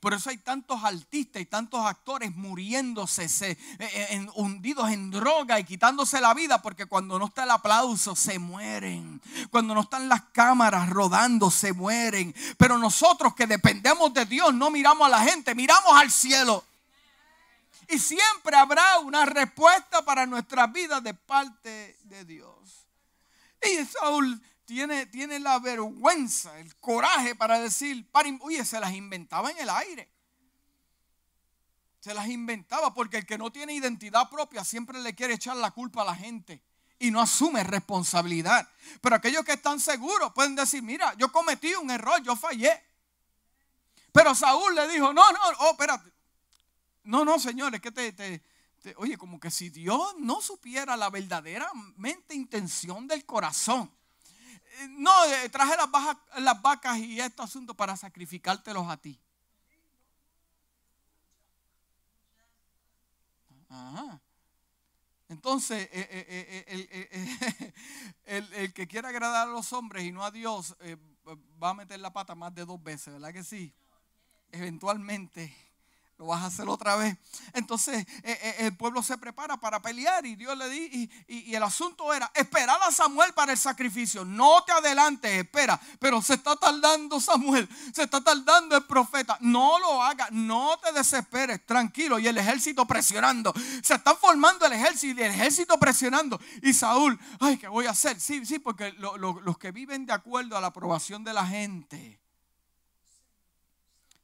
[0.00, 5.58] Por eso hay tantos artistas y tantos actores muriéndose, se, eh, eh, hundidos en droga
[5.58, 9.20] y quitándose la vida, porque cuando no está el aplauso se mueren.
[9.50, 12.34] Cuando no están las cámaras rodando se mueren.
[12.56, 16.64] Pero nosotros que dependemos de Dios no miramos a la gente, miramos al cielo.
[17.88, 22.86] Y siempre habrá una respuesta para nuestras vidas de parte de Dios.
[23.62, 24.40] Y Saúl
[25.10, 28.08] tiene, la vergüenza, el coraje para decir,
[28.40, 30.08] oye, se las inventaba en el aire.
[31.98, 35.72] Se las inventaba porque el que no tiene identidad propia siempre le quiere echar la
[35.72, 36.62] culpa a la gente
[37.00, 38.68] y no asume responsabilidad.
[39.00, 42.80] Pero aquellos que están seguros pueden decir, mira, yo cometí un error, yo fallé.
[44.12, 46.10] Pero Saúl le dijo, no, no, oh, espérate.
[47.04, 48.42] No, no, señores, que te, te,
[48.96, 53.90] oye, como que si Dios no supiera la verdaderamente intención del corazón
[54.88, 55.74] no, eh, traje
[56.38, 59.20] las, vacas y este asunto para sacrificártelos a ti.
[63.68, 64.20] Ajá.
[65.28, 67.72] Entonces, eh, eh,
[68.24, 70.76] el, el, que quiera agradar a los hombres y no a Dios
[71.62, 73.72] va a meter la pata más de dos veces, ¿verdad que sí?
[74.50, 75.69] Eventualmente
[76.20, 77.16] lo vas a hacer otra vez.
[77.54, 81.62] Entonces eh, eh, el pueblo se prepara para pelear y Dios le di y, el
[81.62, 84.22] asunto era esperar a Samuel para el sacrificio.
[84.22, 85.80] No te adelantes, espera.
[85.98, 89.38] Pero se está tardando Samuel, se está tardando el profeta.
[89.40, 92.18] No lo haga, no te desesperes, tranquilo.
[92.18, 93.54] Y el ejército presionando.
[93.82, 96.38] Se están formando el ejército y el ejército presionando.
[96.62, 98.20] Y Saúl, ay, ¿qué voy a hacer?
[98.20, 102.19] Sí, sí, porque los que viven de acuerdo a la aprobación de la gente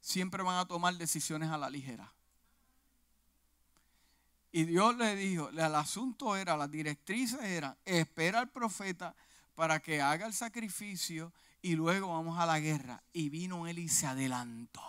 [0.07, 2.12] siempre van a tomar decisiones a la ligera.
[4.53, 9.16] Y Dios le dijo, el asunto era, las directrices eran, espera al profeta
[9.57, 13.03] para que haga el sacrificio y luego vamos a la guerra.
[13.12, 14.81] Y vino él y se adelantó.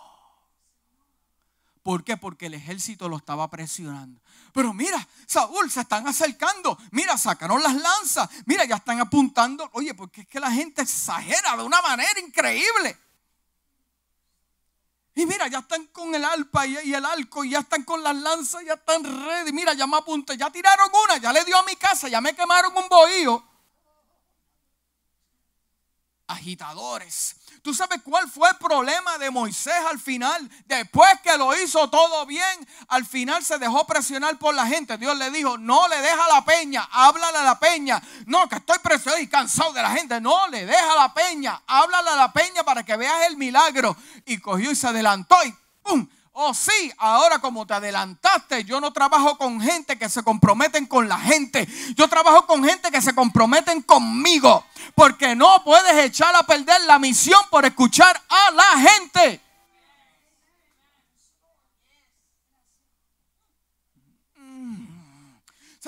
[1.82, 2.16] ¿Por qué?
[2.16, 4.20] Porque el ejército lo estaba presionando.
[4.52, 6.78] Pero mira, Saúl, se están acercando.
[6.92, 8.30] Mira, sacaron las lanzas.
[8.46, 9.68] Mira, ya están apuntando.
[9.72, 13.07] Oye, porque es que la gente exagera de una manera increíble.
[15.18, 18.14] Y mira, ya están con el alpa y, el arco, y ya están con las
[18.14, 19.50] lanzas, ya están ready.
[19.50, 22.36] Mira, ya me apunté, ya tiraron una, ya le dio a mi casa, ya me
[22.36, 23.44] quemaron un bohío.
[26.28, 30.48] Agitadores, ¿Tú sabes cuál fue el problema de Moisés al final?
[30.66, 34.96] Después que lo hizo todo bien, al final se dejó presionar por la gente.
[34.96, 38.00] Dios le dijo, no le deja la peña, háblale a la peña.
[38.26, 40.20] No, que estoy presionado y cansado de la gente.
[40.20, 43.96] No, le deja la peña, háblale a la peña para que veas el milagro.
[44.24, 46.08] Y cogió y se adelantó y ¡pum!
[46.40, 51.08] Oh sí, ahora como te adelantaste, yo no trabajo con gente que se comprometen con
[51.08, 51.66] la gente.
[51.96, 54.64] Yo trabajo con gente que se comprometen conmigo.
[54.94, 59.40] Porque no puedes echar a perder la misión por escuchar a la gente.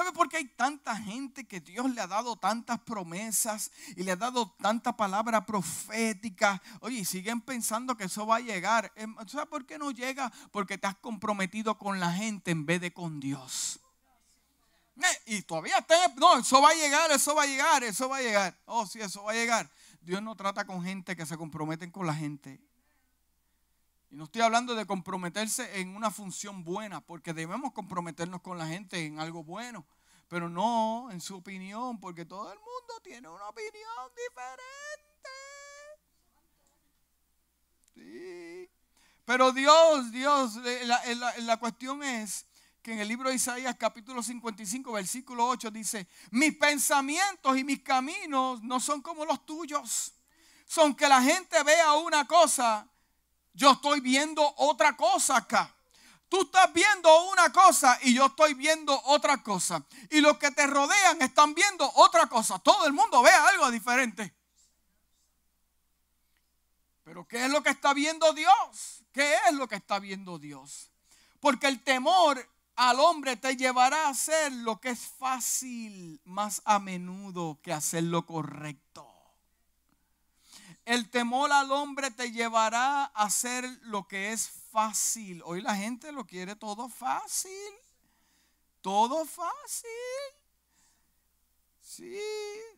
[0.01, 4.13] ¿Sabe por qué hay tanta gente que Dios le ha dado tantas promesas y le
[4.13, 6.63] ha dado tanta palabra profética?
[6.81, 8.91] Oye, siguen pensando que eso va a llegar.
[8.97, 10.33] Em, ¿Sabe por qué no llega?
[10.53, 13.79] Porque te has comprometido con la gente en vez de con Dios.
[14.97, 18.17] Eh, y todavía está, no, eso va a llegar, eso va a llegar, eso va
[18.17, 18.59] a llegar.
[18.65, 19.71] Oh, sí, eso va a llegar.
[20.01, 22.59] Dios no trata con gente que se comprometen con la gente.
[24.11, 28.67] Y no estoy hablando de comprometerse en una función buena, porque debemos comprometernos con la
[28.67, 29.87] gente en algo bueno,
[30.27, 35.31] pero no en su opinión, porque todo el mundo tiene una opinión diferente.
[37.95, 38.69] Sí.
[39.25, 42.47] Pero Dios, Dios, eh, la, la cuestión es
[42.83, 47.81] que en el libro de Isaías capítulo 55, versículo 8 dice, mis pensamientos y mis
[47.83, 50.15] caminos no son como los tuyos.
[50.67, 52.91] Son que la gente vea una cosa
[53.53, 55.75] yo estoy viendo otra cosa acá.
[56.29, 59.85] Tú estás viendo una cosa y yo estoy viendo otra cosa.
[60.11, 62.61] Y los que te rodean están viendo otra cosa.
[62.61, 64.33] Todo el mundo ve algo diferente.
[67.03, 69.05] Pero ¿qué es lo que está viendo Dios?
[69.13, 70.93] ¿Qué es lo que está viendo Dios?
[71.41, 76.79] Porque el temor al hombre te llevará a hacer lo que es fácil más a
[76.79, 79.10] menudo que hacer lo correcto.
[80.91, 85.41] El temor al hombre te llevará a hacer lo que es fácil.
[85.45, 87.73] Hoy la gente lo quiere todo fácil.
[88.81, 89.89] Todo fácil.
[91.81, 92.19] Sí,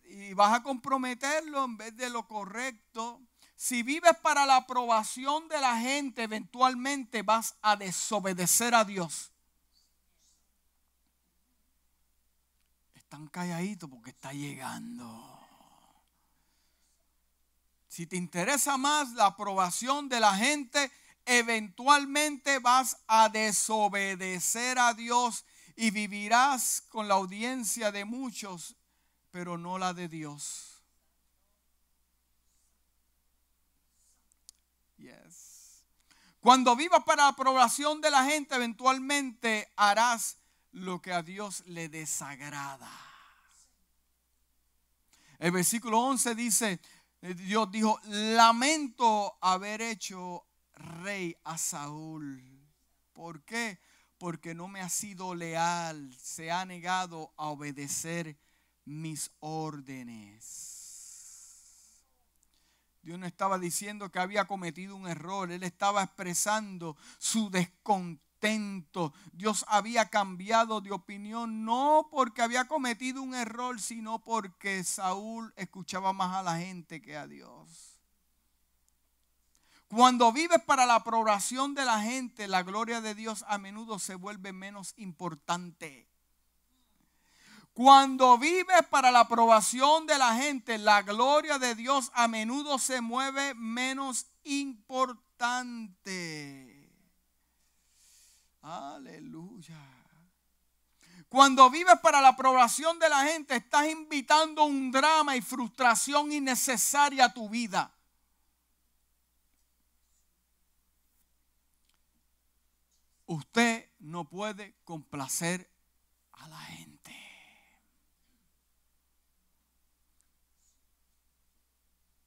[0.04, 3.22] y vas a comprometerlo en vez de lo correcto.
[3.56, 9.32] Si vives para la aprobación de la gente, eventualmente vas a desobedecer a Dios.
[12.92, 15.31] Están calladitos porque está llegando.
[17.92, 20.90] Si te interesa más la aprobación de la gente,
[21.26, 25.44] eventualmente vas a desobedecer a Dios
[25.76, 28.76] y vivirás con la audiencia de muchos,
[29.30, 30.82] pero no la de Dios.
[34.96, 35.84] Yes.
[36.40, 40.38] Cuando vivas para la aprobación de la gente, eventualmente harás
[40.70, 42.90] lo que a Dios le desagrada.
[45.38, 46.80] El versículo 11 dice,
[47.22, 50.44] Dios dijo, lamento haber hecho
[50.74, 52.42] rey a Saúl.
[53.12, 53.78] ¿Por qué?
[54.18, 58.36] Porque no me ha sido leal, se ha negado a obedecer
[58.84, 60.80] mis órdenes.
[63.02, 68.31] Dios no estaba diciendo que había cometido un error, Él estaba expresando su descontento
[69.32, 76.12] Dios había cambiado de opinión no porque había cometido un error, sino porque Saúl escuchaba
[76.12, 78.00] más a la gente que a Dios.
[79.86, 84.16] Cuando vives para la aprobación de la gente, la gloria de Dios a menudo se
[84.16, 86.08] vuelve menos importante.
[87.74, 93.00] Cuando vives para la aprobación de la gente, la gloria de Dios a menudo se
[93.00, 96.71] mueve menos importante.
[98.62, 99.76] Aleluya.
[101.28, 107.26] Cuando vives para la aprobación de la gente, estás invitando un drama y frustración innecesaria
[107.26, 107.92] a tu vida.
[113.26, 115.68] Usted no puede complacer
[116.32, 116.92] a la gente.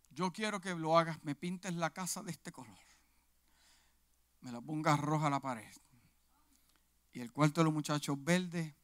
[0.09, 2.75] Yo quiero que lo hagas, me pintes la casa de este color.
[4.41, 5.84] Me la pongas roja a la pared.
[7.15, 8.75] Y el cuarto de los muchachos verde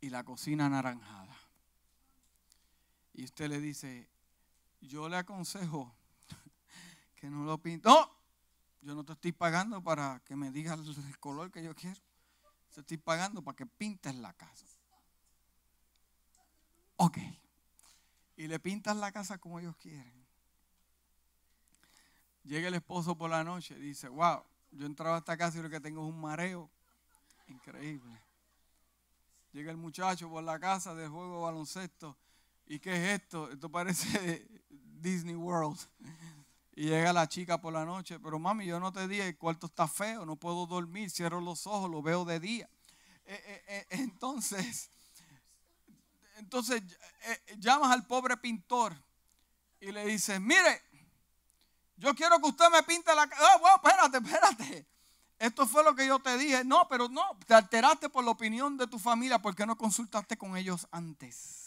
[0.00, 1.36] y la cocina anaranjada.
[3.12, 4.08] Y usted le dice,
[4.80, 5.94] yo le aconsejo
[7.14, 7.86] que no lo pinte.
[7.86, 8.10] No,
[8.80, 12.00] yo no te estoy pagando para que me digas el color que yo quiero.
[12.72, 14.64] Te estoy pagando para que pintes la casa.
[16.96, 17.18] Ok.
[18.38, 20.26] Y le pintas la casa como ellos quieren.
[22.44, 25.62] Llega el esposo por la noche y dice, wow, yo entraba a esta casa y
[25.62, 26.70] lo que tengo es un mareo
[27.48, 28.20] increíble.
[29.52, 32.16] Llega el muchacho por la casa de juego de baloncesto.
[32.66, 33.50] ¿Y qué es esto?
[33.50, 35.78] Esto parece Disney World.
[36.74, 39.66] Y llega la chica por la noche, pero mami, yo no te dije, el cuarto
[39.66, 42.68] está feo, no puedo dormir, cierro los ojos, lo veo de día.
[43.24, 44.90] Eh, eh, eh, entonces,
[46.36, 46.82] entonces
[47.58, 48.94] llamas al pobre pintor
[49.80, 50.82] y le dices, mire,
[51.96, 53.42] yo quiero que usted me pinte la casa.
[53.62, 54.86] Oh, espérate, espérate.
[55.38, 56.64] Esto fue lo que yo te dije.
[56.64, 60.56] No, pero no, te alteraste por la opinión de tu familia porque no consultaste con
[60.56, 61.66] ellos antes.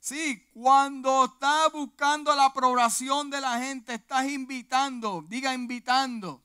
[0.00, 6.44] Sí, cuando estás buscando la aprobación de la gente, estás invitando, diga invitando,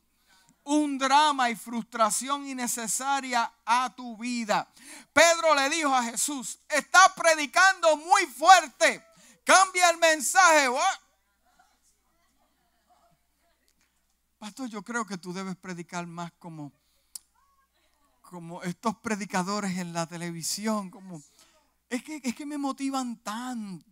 [0.64, 4.68] un drama y frustración innecesaria a tu vida.
[5.14, 9.04] Pedro le dijo a Jesús, estás predicando muy fuerte,
[9.44, 10.68] cambia el mensaje.
[14.42, 16.72] Pastor, yo creo que tú debes predicar más como,
[18.24, 21.22] como estos predicadores en la televisión, como
[21.88, 23.86] es que, es que me motivan tanto.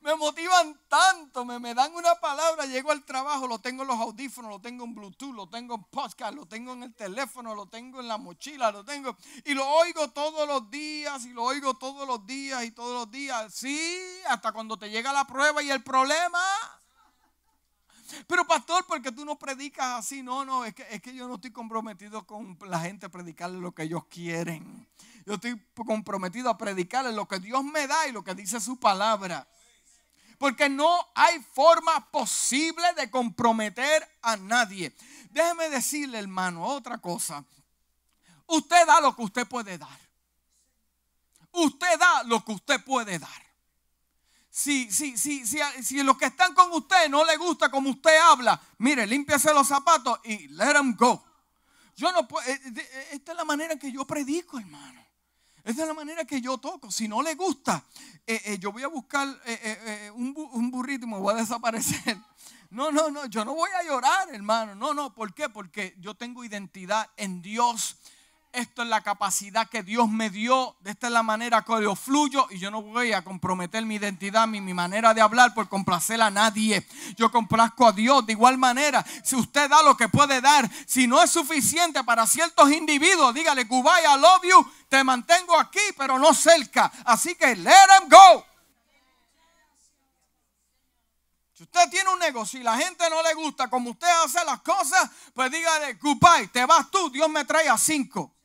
[0.00, 4.00] Me motivan tanto, me, me dan una palabra, llego al trabajo, lo tengo en los
[4.00, 7.66] audífonos, lo tengo en Bluetooth, lo tengo en podcast, lo tengo en el teléfono, lo
[7.66, 9.14] tengo en la mochila, lo tengo
[9.44, 13.10] y lo oigo todos los días y lo oigo todos los días y todos los
[13.10, 13.52] días.
[13.52, 16.40] Sí, hasta cuando te llega la prueba y el problema.
[18.26, 20.22] Pero pastor, porque tú no predicas así?
[20.22, 23.58] No, no, es que, es que yo no estoy comprometido con la gente a predicarle
[23.58, 24.88] lo que ellos quieren.
[25.24, 28.78] Yo estoy comprometido a predicarle lo que Dios me da y lo que dice su
[28.78, 29.48] palabra.
[30.38, 34.94] Porque no hay forma posible de comprometer a nadie.
[35.30, 37.44] Déjeme decirle, hermano, otra cosa.
[38.46, 39.98] Usted da lo que usted puede dar.
[41.52, 43.45] Usted da lo que usted puede dar
[44.56, 48.58] si, si, si, si, los que están con usted no le gusta como usted habla,
[48.78, 51.22] mire, límpiase los zapatos y let them go.
[51.94, 55.04] Yo no puedo, eh, eh, esta es la manera que yo predico, hermano.
[55.62, 56.90] Esta es la manera que yo toco.
[56.90, 57.84] Si no le gusta,
[58.26, 59.28] eh, yo voy a buscar
[60.14, 62.16] un, un burrito y me voy a desaparecer.
[62.68, 64.74] No, no, no, yo no voy a llorar, hermano.
[64.74, 65.48] No, no, ¿por qué?
[65.48, 67.96] Porque yo tengo identidad en Dios
[68.52, 72.46] esto es la capacidad que Dios me dio, esta es la manera que yo fluyo
[72.50, 76.22] y yo no voy a comprometer mi identidad, mi, mi manera de hablar por complacer
[76.22, 76.86] a nadie.
[77.16, 79.04] Yo complazco a Dios de igual manera.
[79.22, 83.64] Si usted da lo que puede dar, si no es suficiente para ciertos individuos, dígale,
[83.64, 86.90] Goodbye, I love you, te mantengo aquí, pero no cerca.
[87.04, 88.44] Así que let them go.
[91.56, 94.60] Si usted tiene un negocio y la gente no le gusta como usted hace las
[94.60, 98.35] cosas, pues dígale, goodbye, te vas tú, Dios me trae a cinco.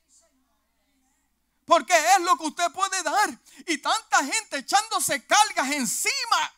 [1.72, 3.30] Porque es lo que usted puede dar.
[3.66, 6.54] Y tanta gente echándose cargas encima.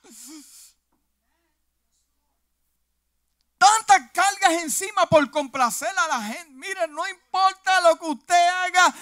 [3.59, 6.49] Tantas cargas encima por complacer a la gente.
[6.53, 8.95] Mire, no importa lo que usted haga.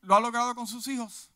[0.00, 1.30] Lo ha logrado con sus hijos.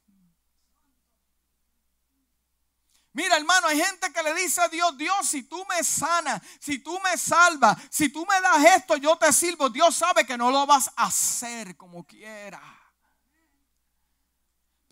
[3.12, 6.80] Mira, hermano, hay gente que le dice a Dios, Dios, si tú me sanas, si
[6.80, 9.68] tú me salvas, si tú me das esto, yo te sirvo.
[9.68, 12.81] Dios sabe que no lo vas a hacer como quiera.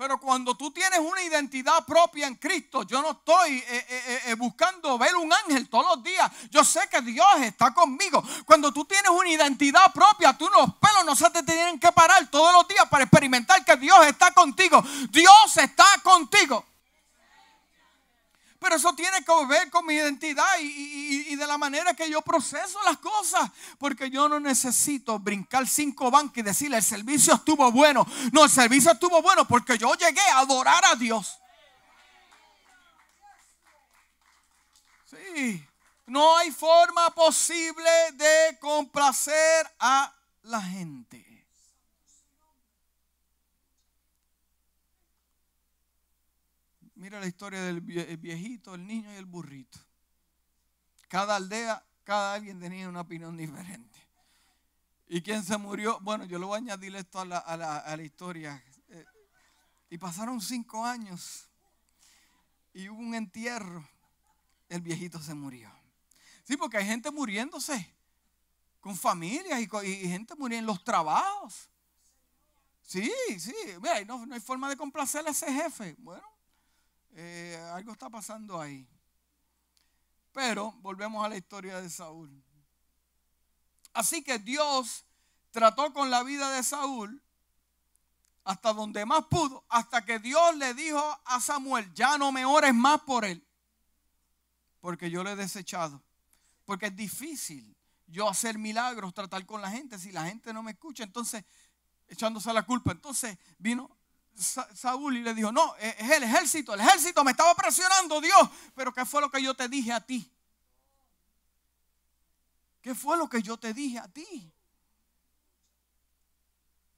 [0.00, 4.34] Pero cuando tú tienes una identidad propia en Cristo, yo no estoy eh, eh, eh,
[4.34, 6.32] buscando ver un ángel todos los días.
[6.50, 8.24] Yo sé que Dios está conmigo.
[8.46, 12.26] Cuando tú tienes una identidad propia, tú los pelos no se te tienen que parar
[12.30, 14.82] todos los días para experimentar que Dios está contigo.
[15.10, 16.64] Dios está contigo.
[18.60, 22.78] Pero eso tiene que ver con mi identidad y, de la manera que yo proceso
[22.84, 23.50] las cosas.
[23.78, 28.06] Porque yo no necesito brincar cinco bancos y decirle el servicio estuvo bueno.
[28.32, 31.38] No, el servicio estuvo bueno porque yo llegué a adorar a Dios.
[35.06, 35.66] Sí,
[36.06, 41.29] no hay forma posible de complacer a la gente.
[47.00, 49.78] Mira la historia del viejito, el niño y el burrito.
[51.08, 53.98] Cada aldea, cada alguien tenía una opinión diferente.
[55.08, 55.98] ¿Y quién se murió?
[56.02, 58.62] Bueno, yo le voy a añadir esto a la, historia.
[58.88, 59.06] Eh,
[59.88, 61.48] y pasaron cinco años
[62.74, 63.82] y hubo un entierro.
[64.68, 65.72] El viejito se murió.
[66.44, 67.96] Sí, porque hay gente muriéndose
[68.78, 71.70] con familias y, gente muriendo en los trabajos.
[72.82, 73.54] Sí, sí.
[73.80, 75.96] Mira, no, no hay forma de complacer a ese jefe.
[76.00, 76.39] Bueno,
[77.12, 78.86] eh, algo está pasando ahí.
[80.32, 82.30] Pero volvemos a la historia de Saúl.
[83.92, 85.04] Así que Dios
[85.50, 87.22] trató con la vida de Saúl
[88.44, 92.74] hasta donde más pudo, hasta que Dios le dijo a Samuel, ya no me ores
[92.74, 93.46] más por él,
[94.80, 96.02] porque yo le he desechado.
[96.64, 100.72] Porque es difícil yo hacer milagros, tratar con la gente, si la gente no me
[100.72, 101.44] escucha, entonces
[102.08, 102.92] echándose la culpa.
[102.92, 103.90] Entonces vino
[104.40, 108.92] Saúl y le dijo, no, es el ejército, el ejército me estaba presionando Dios, pero
[108.92, 110.30] ¿qué fue lo que yo te dije a ti?
[112.80, 114.52] ¿Qué fue lo que yo te dije a ti?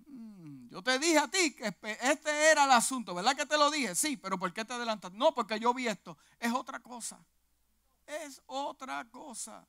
[0.07, 3.71] Mm, yo te dije a ti que este era el asunto, ¿verdad que te lo
[3.71, 3.95] dije?
[3.95, 5.13] Sí, pero ¿por qué te adelantas?
[5.13, 6.17] No, porque yo vi esto.
[6.39, 7.19] Es otra cosa.
[8.07, 9.67] Es otra cosa.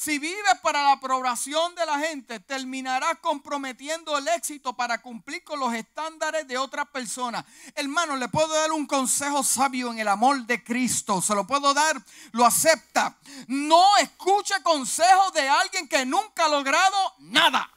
[0.00, 5.58] Si vives para la aprobación de la gente, terminarás comprometiendo el éxito para cumplir con
[5.58, 7.44] los estándares de otra persona.
[7.74, 11.20] Hermano, le puedo dar un consejo sabio en el amor de Cristo.
[11.20, 13.18] Se lo puedo dar, lo acepta.
[13.48, 17.68] No escuche consejos de alguien que nunca ha logrado nada.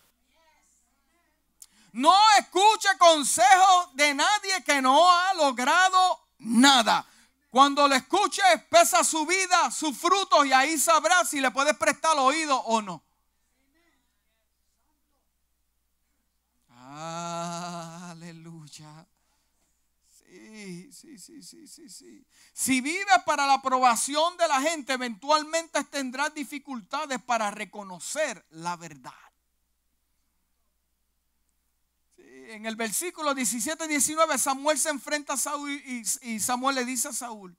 [1.93, 7.03] No escuche consejos de nadie que no ha logrado nada.
[7.51, 12.17] Cuando le escuches, pesa su vida, sus frutos y ahí sabrás si le puedes prestar
[12.17, 13.03] oído o no.
[18.09, 19.05] Aleluya.
[20.07, 22.25] Sí, sí, sí, sí, sí, sí.
[22.53, 29.30] Si vives para la aprobación de la gente, eventualmente tendrás dificultades para reconocer la verdad
[32.49, 37.09] en el versículo 17 y 19, Samuel se enfrenta a Saúl y, Samuel le dice
[37.09, 37.55] a Saúl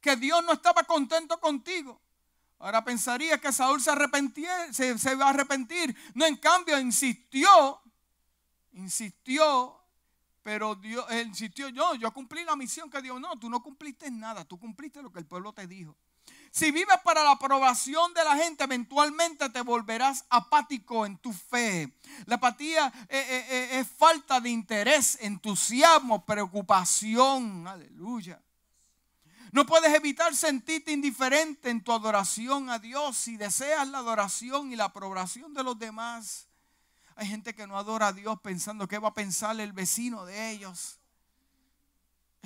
[0.00, 2.00] que Dios no estaba contento contigo.
[2.58, 5.94] Ahora pensaría que Saúl se arrepentía, se, va a arrepentir.
[6.14, 7.82] No, en cambio, insistió,
[8.72, 9.78] insistió,
[10.42, 14.44] pero Dios insistió, yo, yo cumplí la misión que Dios, no, tú no cumpliste nada,
[14.44, 15.96] tú cumpliste lo que el pueblo te dijo.
[16.56, 21.98] Si vives para la aprobación de la gente, eventualmente te volverás apático en tu fe.
[22.24, 27.68] La apatía eh, eh, eh, es falta de interés, entusiasmo, preocupación.
[27.68, 28.40] Aleluya.
[29.52, 34.76] No puedes evitar sentirte indiferente en tu adoración a Dios si deseas la adoración y
[34.76, 36.48] la aprobación de los demás.
[37.16, 40.52] Hay gente que no adora a Dios pensando qué va a pensar el vecino de
[40.52, 41.00] ellos.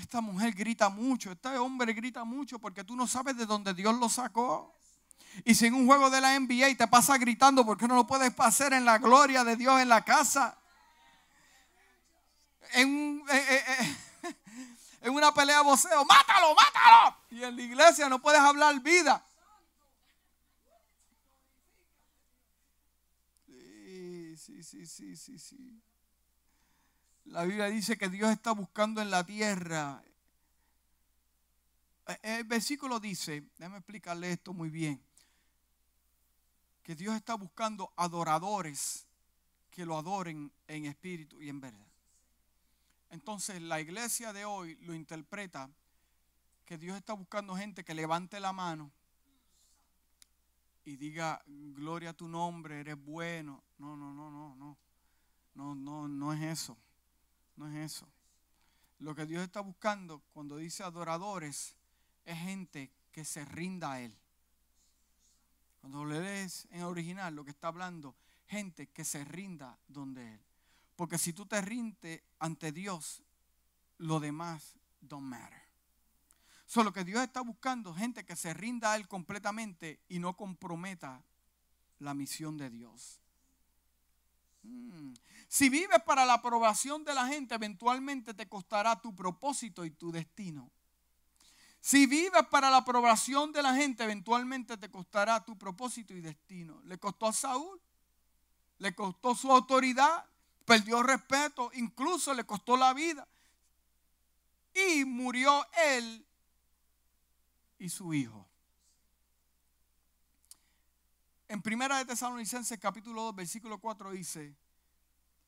[0.01, 3.95] Esta mujer grita mucho, este hombre grita mucho porque tú no sabes de dónde Dios
[3.99, 4.75] lo sacó.
[5.45, 8.07] Y si en un juego de la NBA te pasa gritando, ¿por qué no lo
[8.07, 10.57] puedes hacer en la gloria de Dios en la casa?
[12.73, 13.97] En, eh, eh,
[15.03, 17.17] eh, una pelea voceo, mátalo, mátalo.
[17.31, 19.23] Y en la iglesia no puedes hablar vida.
[23.47, 25.83] Sí, sí, sí, sí, sí, sí.
[27.27, 30.03] La Biblia dice que Dios está buscando en la tierra.
[32.09, 35.01] Eh, el versículo dice, déjame explicarle esto muy bien,
[36.83, 39.07] que Dios está buscando adoradores
[39.71, 41.87] que lo adoren en espíritu y en verdad.
[43.11, 45.71] Entonces la iglesia de hoy lo interpreta
[46.65, 48.91] que Dios está buscando gente que levante la mano
[50.85, 53.63] y diga, gloria a tu nombre, eres bueno.
[53.79, 54.79] No, no, no, no, no.
[55.55, 56.77] No, no, no es eso.
[57.61, 58.09] No es eso.
[59.01, 61.77] Lo que Dios está buscando cuando dice adoradores
[62.25, 64.17] es gente que se rinda a Él.
[65.83, 70.41] Cuando le lees en original lo que está hablando, gente que se rinda donde Él.
[70.97, 73.23] Porque si tú te rindes ante Dios,
[73.99, 75.63] lo demás don't matter.
[76.65, 81.23] Solo que Dios está buscando gente que se rinda a Él completamente y no comprometa
[81.99, 83.21] la misión de Dios.
[84.63, 85.15] Mm.
[85.49, 90.13] Si vives para la aprobación de la gente, eventualmente te costará tu propósito y tu
[90.13, 90.71] destino.
[91.81, 96.81] Si vives para la aprobación de la gente, eventualmente te costará tu propósito y destino.
[96.85, 97.81] Le costó a Saúl,
[98.79, 100.27] le costó su autoridad,
[100.67, 103.27] perdió respeto, incluso le costó la vida.
[104.75, 106.27] Y murió él
[107.79, 108.50] y su hijo.
[111.51, 114.55] En Primera de Tesalonicenses capítulo 2 versículo 4 dice,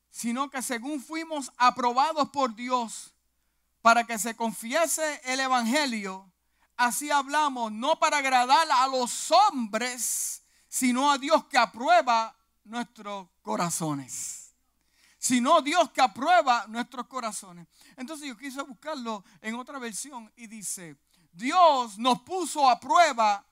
[0.09, 3.13] sino que según fuimos aprobados por Dios
[3.81, 6.29] para que se confiese el Evangelio,
[6.75, 12.35] así hablamos, no para agradar a los hombres, sino a Dios que aprueba
[12.65, 14.53] nuestros corazones.
[15.17, 17.65] Sino Dios que aprueba nuestros corazones.
[17.95, 20.97] Entonces yo quise buscarlo en otra versión y dice,
[21.31, 23.45] Dios nos puso a prueba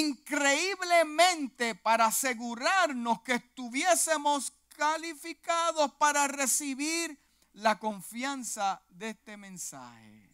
[0.00, 7.18] increíblemente para asegurarnos que estuviésemos calificados para recibir
[7.54, 10.24] la confianza de este mensaje.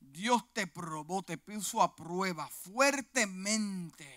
[0.00, 4.08] Dios te probó, te puso a prueba fuertemente.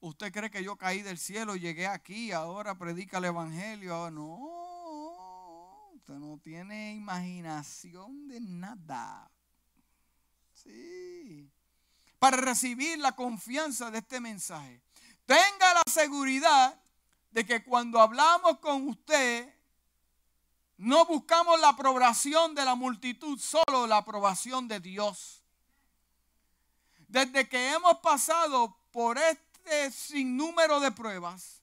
[0.00, 4.04] ¿Usted cree que yo caí del cielo, llegué aquí, ahora predica el Evangelio?
[4.04, 9.30] Ah, no, usted no tiene imaginación de nada.
[12.18, 14.80] Para recibir la confianza de este mensaje.
[15.26, 16.80] Tenga la seguridad
[17.30, 19.52] de que cuando hablamos con usted,
[20.78, 25.42] no buscamos la aprobación de la multitud, solo la aprobación de Dios.
[27.08, 31.62] Desde que hemos pasado por este sinnúmero de pruebas,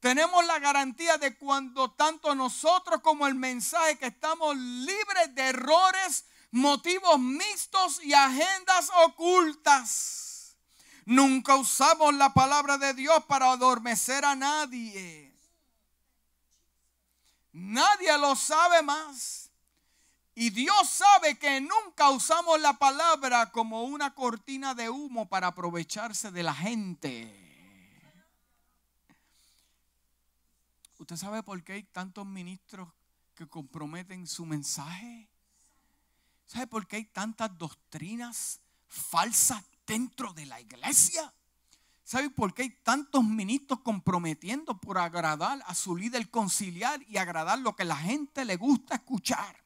[0.00, 6.24] tenemos la garantía de cuando tanto nosotros como el mensaje que estamos libres de errores,
[6.50, 10.56] motivos mixtos y agendas ocultas.
[11.04, 15.34] Nunca usamos la palabra de Dios para adormecer a nadie.
[17.52, 19.50] Nadie lo sabe más.
[20.34, 26.30] Y Dios sabe que nunca usamos la palabra como una cortina de humo para aprovecharse
[26.30, 27.48] de la gente.
[30.98, 32.88] ¿Usted sabe por qué hay tantos ministros
[33.34, 35.28] que comprometen su mensaje?
[36.48, 41.32] ¿Sabe por qué hay tantas doctrinas falsas dentro de la iglesia.
[42.04, 47.58] ¿Sabe por qué hay tantos ministros comprometiendo por agradar a su líder conciliar y agradar
[47.58, 49.56] lo que la gente le gusta escuchar?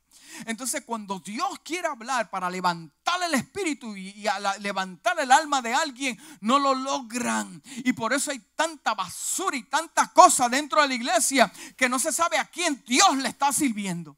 [0.46, 4.24] Entonces cuando Dios quiere hablar para levantar el espíritu y,
[4.60, 7.62] levantar el alma de alguien, no lo logran.
[7.84, 11.98] Y por eso hay tanta basura y tanta cosa dentro de la iglesia que no
[11.98, 14.16] se sabe a quién Dios le está sirviendo.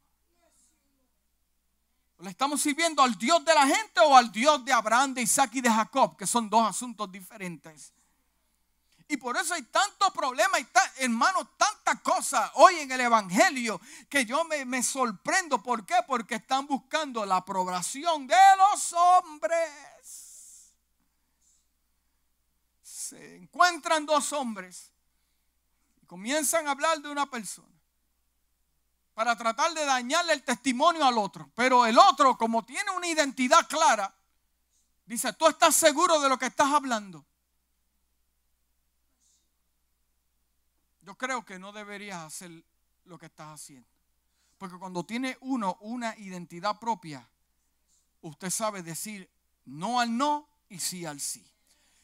[2.24, 5.50] ¿Le estamos sirviendo al Dios de la gente o al Dios de Abraham, de Isaac
[5.56, 6.16] y de Jacob?
[6.16, 7.92] Que son dos asuntos diferentes.
[9.06, 10.66] Y por eso hay tantos problemas y,
[11.04, 15.62] hermanos, tantas cosas hoy en el Evangelio que yo me, me sorprendo.
[15.62, 15.96] ¿Por qué?
[16.06, 20.72] Porque están buscando la aprobación de los hombres.
[22.82, 24.90] Se encuentran dos hombres
[26.00, 27.73] y comienzan a hablar de una persona
[29.14, 31.50] para tratar de dañarle el testimonio al otro.
[31.54, 34.12] Pero el otro, como tiene una identidad clara,
[35.06, 37.24] dice, tú estás seguro de lo que estás hablando.
[41.02, 42.64] Yo creo que no deberías hacer
[43.04, 43.88] lo que estás haciendo.
[44.58, 47.28] Porque cuando tiene uno una identidad propia,
[48.22, 49.30] usted sabe decir
[49.64, 51.46] no al no y sí al sí.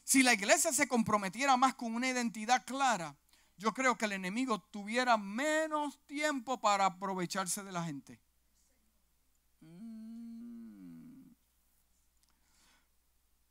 [0.03, 3.15] Si la iglesia se comprometiera más con una identidad clara,
[3.61, 8.19] yo creo que el enemigo tuviera menos tiempo para aprovecharse de la gente.
[9.59, 11.29] Mm.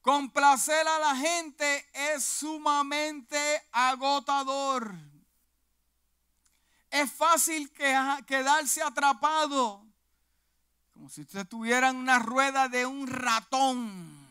[0.01, 3.39] Complacer a la gente es sumamente
[3.71, 4.97] agotador.
[6.91, 9.87] Es fácil quedarse atrapado,
[10.93, 14.27] como si usted estuviera en una rueda de un ratón,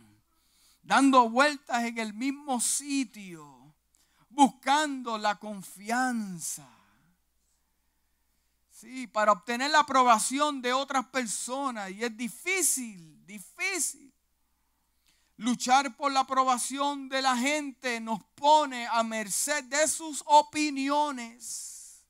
[0.83, 3.58] dando vueltas en el mismo sitio
[4.39, 6.65] buscando la confianza.
[8.71, 11.91] Sí, para obtener la aprobación de otras personas.
[11.91, 14.13] Y es difícil, difícil.
[15.35, 22.05] Luchar por la aprobación de la gente nos pone a merced de sus opiniones.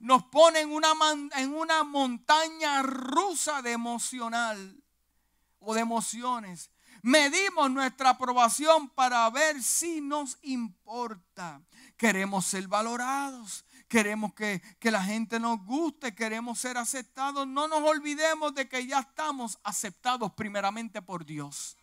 [0.00, 0.92] Nos pone en una,
[1.36, 4.82] en una montaña rusa de emocional
[5.60, 6.70] o de emociones
[7.02, 11.62] medimos nuestra aprobación para ver si nos importa.
[11.96, 17.46] Queremos ser valorados, queremos que, la gente nos guste, queremos ser aceptados.
[17.46, 21.76] No nos olvidemos de que ya estamos aceptados primeramente por Dios.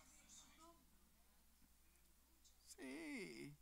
[2.76, 3.52] Sí.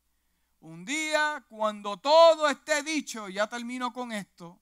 [0.61, 4.59] Un día, cuando todo esté dicho, ya termino con esto,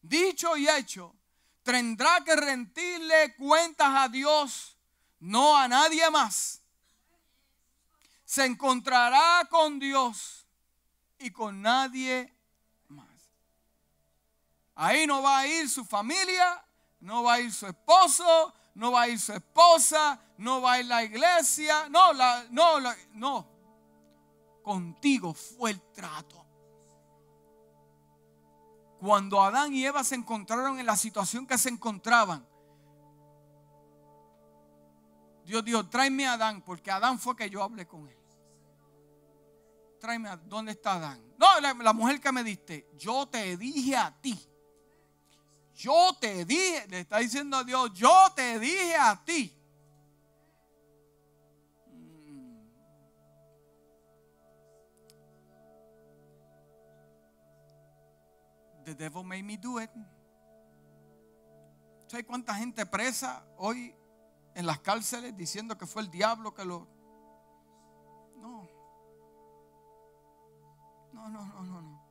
[0.00, 1.14] dicho y hecho,
[1.62, 4.77] tendrá que rendirle cuentas a Dios,
[5.20, 6.62] no a nadie más.
[8.24, 10.46] Se encontrará con Dios
[11.18, 12.32] y con nadie
[12.88, 13.06] más.
[14.74, 16.64] Ahí no va a ir su familia,
[17.00, 20.80] no va a ir su esposo, no va a ir su esposa, no va a
[20.80, 22.78] ir la iglesia, no, la, no,
[23.14, 23.48] no.
[24.62, 26.44] Contigo fue el trato.
[29.00, 32.47] Cuando Adán y Eva se encontraron en la situación que se encontraban,
[35.48, 38.14] Dios dijo, tráeme a Adán, porque Adán fue que yo hablé con él.
[39.98, 41.24] Tráeme a ¿dónde está Adán?
[41.38, 44.38] No, la, la mujer que me diste, yo te dije a ti.
[45.74, 49.54] Yo te dije, le está diciendo a Dios, yo te dije a ti.
[58.84, 59.90] The devil made me do it.
[62.06, 63.94] ¿Sabes cuánta gente presa hoy
[64.58, 66.88] en las cárceles diciendo que fue el diablo que lo...
[68.38, 68.68] No.
[71.12, 72.02] No, no, no, no, no.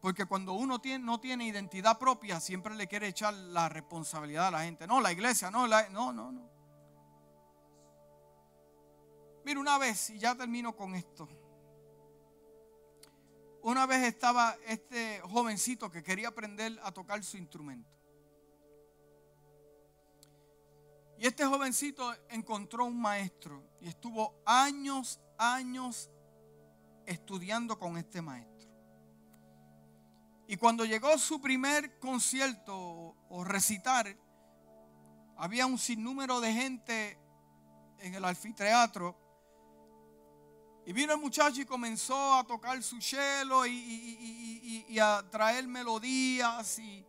[0.00, 4.50] Porque cuando uno tiene, no tiene identidad propia, siempre le quiere echar la responsabilidad a
[4.50, 4.88] la gente.
[4.88, 6.50] No, la iglesia, no, la, no, no, no.
[9.44, 11.28] Mira, una vez, y ya termino con esto.
[13.62, 17.88] Una vez estaba este jovencito que quería aprender a tocar su instrumento.
[21.24, 26.10] Y este jovencito encontró un maestro y estuvo años, años
[27.06, 28.68] estudiando con este maestro.
[30.46, 34.14] Y cuando llegó su primer concierto o recitar,
[35.38, 37.18] había un sinnúmero de gente
[38.00, 39.16] en el anfiteatro
[40.84, 47.06] y vino el muchacho y comenzó a tocar su cello y, a traer melodías y,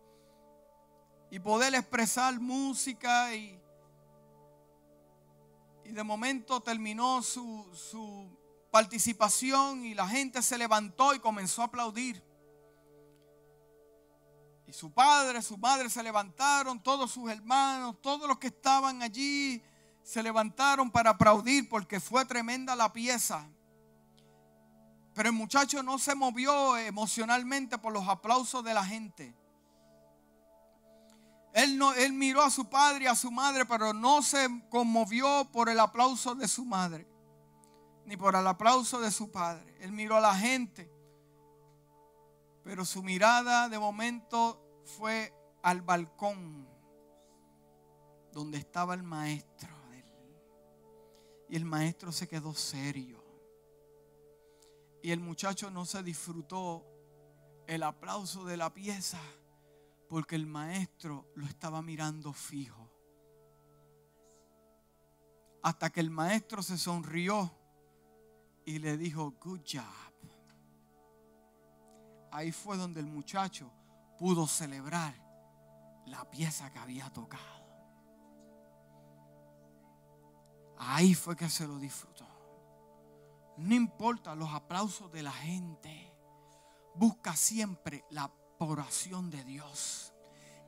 [1.44, 3.34] poder expresar música.
[3.34, 3.60] Y,
[5.92, 8.36] de momento terminó su, su
[8.70, 12.22] participación y la gente se levantó y comenzó a aplaudir.
[14.66, 19.62] Y su padre, su madre se levantaron, todos sus hermanos, todos los que estaban allí
[20.02, 23.48] se levantaron para aplaudir porque fue tremenda la pieza.
[25.14, 29.34] Pero el muchacho no se movió emocionalmente por los aplausos de la gente.
[31.56, 35.48] Él, no, él miró a su padre y a su madre, pero no se conmovió
[35.52, 37.08] por el aplauso de su madre,
[38.04, 39.74] ni por el aplauso de su padre.
[39.80, 40.92] Él miró a la gente,
[42.62, 45.32] pero su mirada de momento fue
[45.62, 46.68] al balcón
[48.32, 49.74] donde estaba el maestro.
[51.48, 53.24] Y el maestro se quedó serio.
[55.02, 56.84] Y el muchacho no se disfrutó
[57.66, 59.20] el aplauso de la pieza
[60.08, 62.90] porque el maestro lo estaba mirando fijo.
[65.62, 67.52] Hasta que el maestro se sonrió
[68.64, 69.82] y le dijo, good job.
[72.30, 73.70] Ahí fue donde el muchacho
[74.18, 75.14] pudo celebrar
[76.06, 77.56] la pieza que había tocado.
[80.78, 82.26] Ahí fue que se lo disfrutó.
[83.56, 86.12] No importa los aplausos de la gente.
[86.94, 90.12] Busca siempre la aprobación de Dios.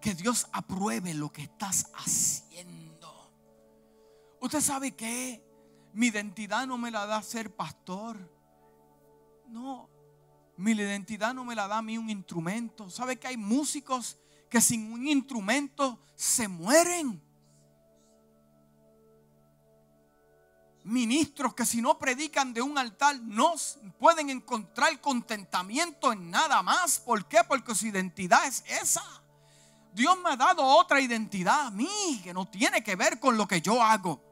[0.00, 3.32] Que Dios apruebe lo que estás haciendo.
[4.40, 5.44] Usted sabe que
[5.92, 8.16] mi identidad no me la da ser pastor.
[9.48, 9.90] No,
[10.56, 12.90] mi identidad no me la da a mí un instrumento.
[12.90, 14.18] ¿Sabe que hay músicos
[14.48, 17.22] que sin un instrumento se mueren?
[20.88, 23.54] Ministros que si no predican de un altar no
[23.98, 26.98] pueden encontrar contentamiento en nada más.
[26.98, 27.40] ¿Por qué?
[27.46, 29.04] Porque su identidad es esa.
[29.92, 33.46] Dios me ha dado otra identidad a mí que no tiene que ver con lo
[33.46, 34.22] que yo hago.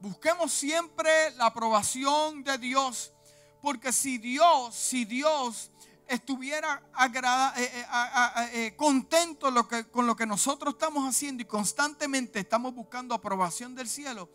[0.00, 3.12] Busquemos siempre la aprobación de Dios,
[3.60, 5.71] porque si Dios, si Dios
[6.08, 6.82] estuviera
[7.56, 7.86] eh, eh,
[8.52, 9.48] eh, contento
[9.90, 14.28] con lo que nosotros estamos haciendo y constantemente estamos buscando aprobación del cielo,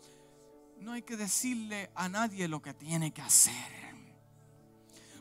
[0.78, 3.87] no hay que decirle a nadie lo que tiene que hacer.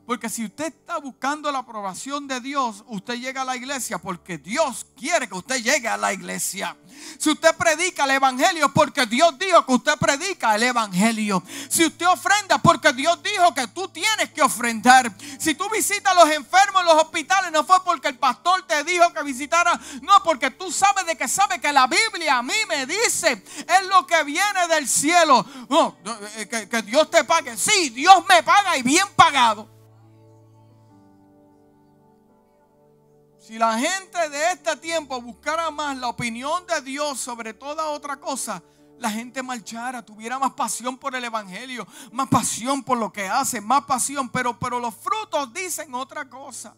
[0.08, 4.38] Porque si usted está buscando la aprobación de Dios, usted llega a la iglesia porque
[4.38, 6.78] Dios quiere que usted llegue a la iglesia.
[7.20, 11.44] Si usted predica el evangelio porque Dios dijo que usted predica el evangelio.
[11.68, 15.14] Si usted ofrenda porque Dios dijo que tú tienes que ofrendar.
[15.38, 18.86] Si tú visitas a los enfermos en los hospitales, no fue porque el pastor te
[18.86, 22.56] dijo que visitara, no, porque tú sabes de que sabe que la Biblia a mí
[22.70, 25.46] me dice es lo que viene del cielo.
[25.68, 25.98] No,
[26.38, 27.58] eh, que, que Dios te pague.
[27.58, 29.76] Sí, Dios me paga y bien pagado.
[33.48, 38.18] Si la gente de este tiempo buscara más la opinión de Dios sobre toda otra
[38.18, 38.62] cosa,
[39.00, 43.62] la gente marchara, tuviera más pasión por el Evangelio, más pasión por lo que hace,
[43.62, 46.76] más pasión, pero, pero los frutos dicen otra cosa.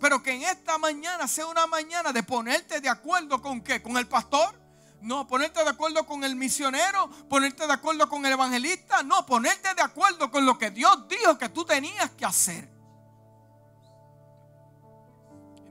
[0.00, 3.96] Pero que en esta mañana sea una mañana de ponerte de acuerdo con qué, con
[3.96, 4.60] el pastor.
[5.02, 9.72] No, ponerte de acuerdo con el misionero, ponerte de acuerdo con el evangelista, no, ponerte
[9.72, 12.79] de acuerdo con lo que Dios dijo que tú tenías que hacer.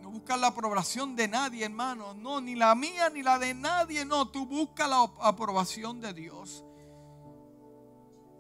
[0.09, 4.05] No buscar la aprobación de nadie, hermano, no, ni la mía ni la de nadie,
[4.05, 6.65] no, tú buscas la aprobación de Dios.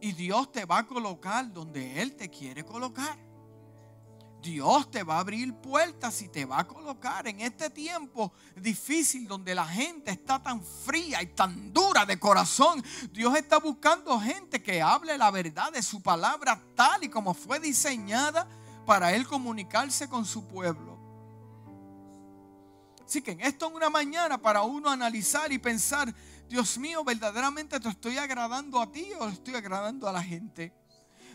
[0.01, 3.17] Y Dios te va a colocar donde Él te quiere colocar.
[4.41, 9.27] Dios te va a abrir puertas y te va a colocar en este tiempo difícil
[9.27, 12.83] donde la gente está tan fría y tan dura de corazón.
[13.11, 17.59] Dios está buscando gente que hable la verdad de su palabra tal y como fue
[17.59, 18.47] diseñada
[18.85, 20.98] para Él comunicarse con su pueblo.
[23.09, 26.13] Así que en esto en una mañana para uno analizar y pensar,
[26.47, 30.71] Dios mío, verdaderamente te estoy agradando a ti o estoy agradando a la gente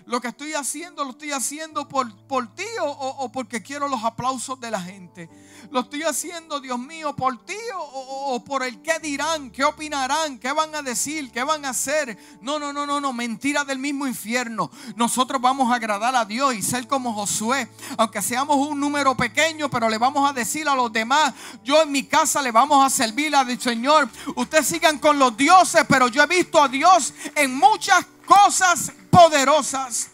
[0.06, 4.60] lo que estoy haciendo lo estoy haciendo por, por ti o, porque quiero los aplausos
[4.60, 5.28] de la gente.
[5.70, 10.52] Lo estoy haciendo, Dios mío, por ti o, por el qué dirán, qué opinarán, qué
[10.52, 12.18] van a decir, qué van a hacer.
[12.42, 14.70] No, no, no, no, no, mentira del mismo infierno.
[14.96, 19.70] Nosotros vamos a agradar a Dios y ser como Josué, aunque seamos un número pequeño,
[19.70, 21.32] pero le vamos a decir a los demás,
[21.62, 24.08] yo en mi casa le vamos a servir al Señor.
[24.36, 30.10] Ustedes sigan con los dioses, pero yo he visto a Dios en muchas cosas poderosas.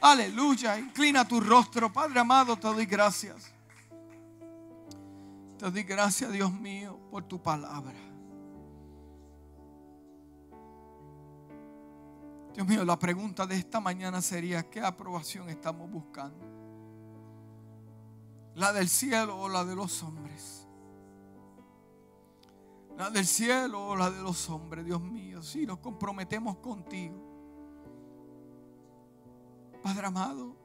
[0.00, 0.78] Aleluya.
[0.78, 1.92] Inclina tu rostro.
[1.92, 3.52] Padre amado, te doy gracias.
[5.58, 7.94] Te doy gracias, Dios mío, por tu palabra.
[12.52, 16.44] Dios mío, la pregunta de esta mañana sería, ¿qué aprobación estamos buscando?
[18.54, 20.66] ¿La del cielo o la de los hombres?
[22.98, 25.42] La del cielo o la de los hombres, Dios mío.
[25.42, 27.31] Si nos comprometemos contigo
[29.82, 30.56] Padre amado,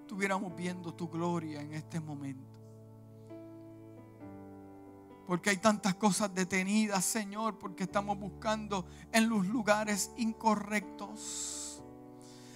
[0.00, 2.54] estuviéramos viendo tu gloria en este momento.
[5.26, 11.82] Porque hay tantas cosas detenidas, Señor, porque estamos buscando en los lugares incorrectos.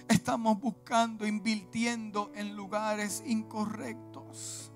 [0.07, 4.71] Estamos buscando, invirtiendo en lugares incorrectos.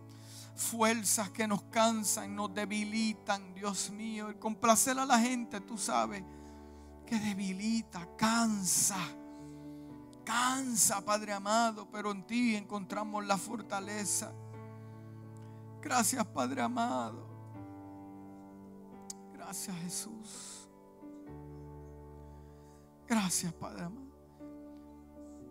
[0.55, 4.29] Fuerzas que nos cansan, nos debilitan, Dios mío.
[4.29, 6.23] El complacer a la gente, tú sabes,
[7.05, 8.97] que debilita, cansa
[10.25, 14.33] cansa, Padre amado, pero en ti encontramos la fortaleza.
[15.81, 17.25] Gracias, Padre amado.
[19.31, 20.67] Gracias, Jesús.
[23.07, 24.05] Gracias, Padre amado.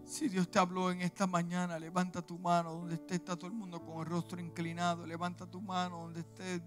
[0.05, 3.55] Si Dios te habló en esta mañana, levanta tu mano donde esté, está todo el
[3.57, 5.07] mundo con el rostro inclinado.
[5.07, 6.61] Levanta tu mano donde esté,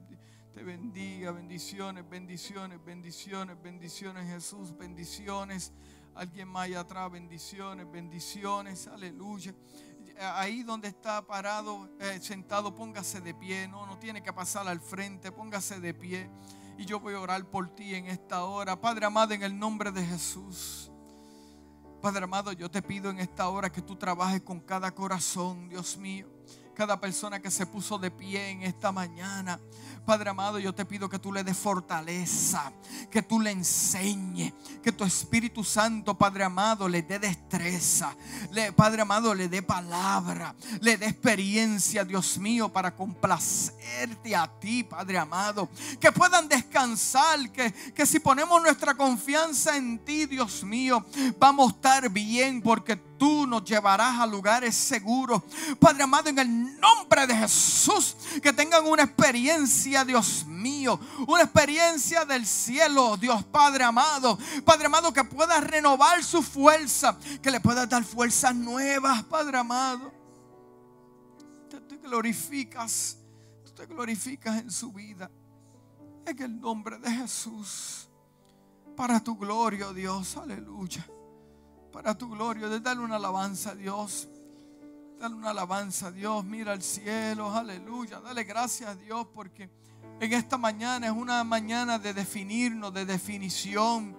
[0.54, 1.32] te bendiga.
[1.32, 5.72] Bendiciones, bendiciones, bendiciones, bendiciones, Jesús, bendiciones.
[6.18, 9.54] Alguien más allá atrás, bendiciones, bendiciones, aleluya.
[10.20, 13.68] Ahí donde está parado, eh, sentado, póngase de pie.
[13.68, 16.28] No, no tiene que pasar al frente, póngase de pie.
[16.76, 18.82] Y yo voy a orar por ti en esta hora.
[18.82, 20.92] Padre amado, en el nombre de Jesús.
[22.02, 25.98] Padre amado, yo te pido en esta hora que tú trabajes con cada corazón, Dios
[25.98, 26.28] mío.
[26.78, 29.60] Cada persona que se puso de pie en esta mañana.
[30.06, 32.72] Padre amado, yo te pido que tú le des fortaleza,
[33.10, 34.54] que tú le enseñes,
[34.84, 38.16] que tu Espíritu Santo, Padre amado, le dé destreza,
[38.52, 44.84] le, Padre amado, le dé palabra, le dé experiencia, Dios mío, para complacerte a ti,
[44.84, 45.70] Padre amado.
[46.00, 51.04] Que puedan descansar, que, que si ponemos nuestra confianza en ti, Dios mío,
[51.40, 55.42] vamos a estar bien porque tú nos llevarás a lugares seguros.
[55.80, 62.26] Padre amado, en el nombre de Jesús, que tengan una experiencia, Dios mío, una experiencia
[62.26, 64.38] del cielo, Dios Padre amado.
[64.64, 70.14] Padre amado, que pueda renovar su fuerza, que le pueda dar fuerzas nuevas, Padre amado.
[71.70, 73.18] Tú te glorificas,
[73.66, 75.30] tú te glorificas en su vida.
[76.26, 78.10] En el nombre de Jesús.
[78.96, 81.06] Para tu gloria, oh Dios, aleluya
[81.98, 84.28] para tu gloria, de una alabanza a Dios.
[85.20, 88.20] Dale una alabanza a Dios, mira al cielo, aleluya.
[88.20, 89.68] Dale gracias a Dios porque
[90.20, 94.16] en esta mañana es una mañana de definirnos, de definición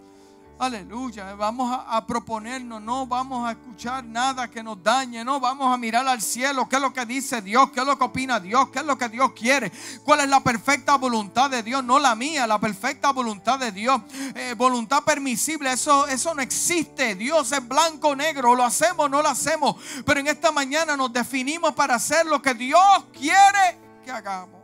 [0.61, 1.35] Aleluya.
[1.37, 6.09] Vamos a, proponernos, no vamos a escuchar nada que nos dañe, no vamos a mirar
[6.09, 8.81] al cielo, qué es lo que dice Dios, qué es lo que opina Dios, qué
[8.81, 9.71] es lo que Dios quiere,
[10.03, 14.01] cuál es la perfecta voluntad de Dios, no la mía, la perfecta voluntad de Dios.
[14.35, 17.15] Eh, voluntad permisible, eso, eso no existe.
[17.15, 20.97] Dios es blanco o negro, lo hacemos o no lo hacemos, pero en esta mañana
[20.97, 24.58] nos definimos para hacer lo que Dios quiere que hagamos.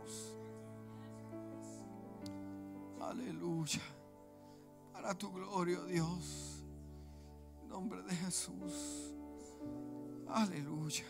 [5.05, 6.63] Para tu gloria, Dios.
[7.61, 9.13] En nombre de Jesús.
[10.27, 11.05] Aleluya.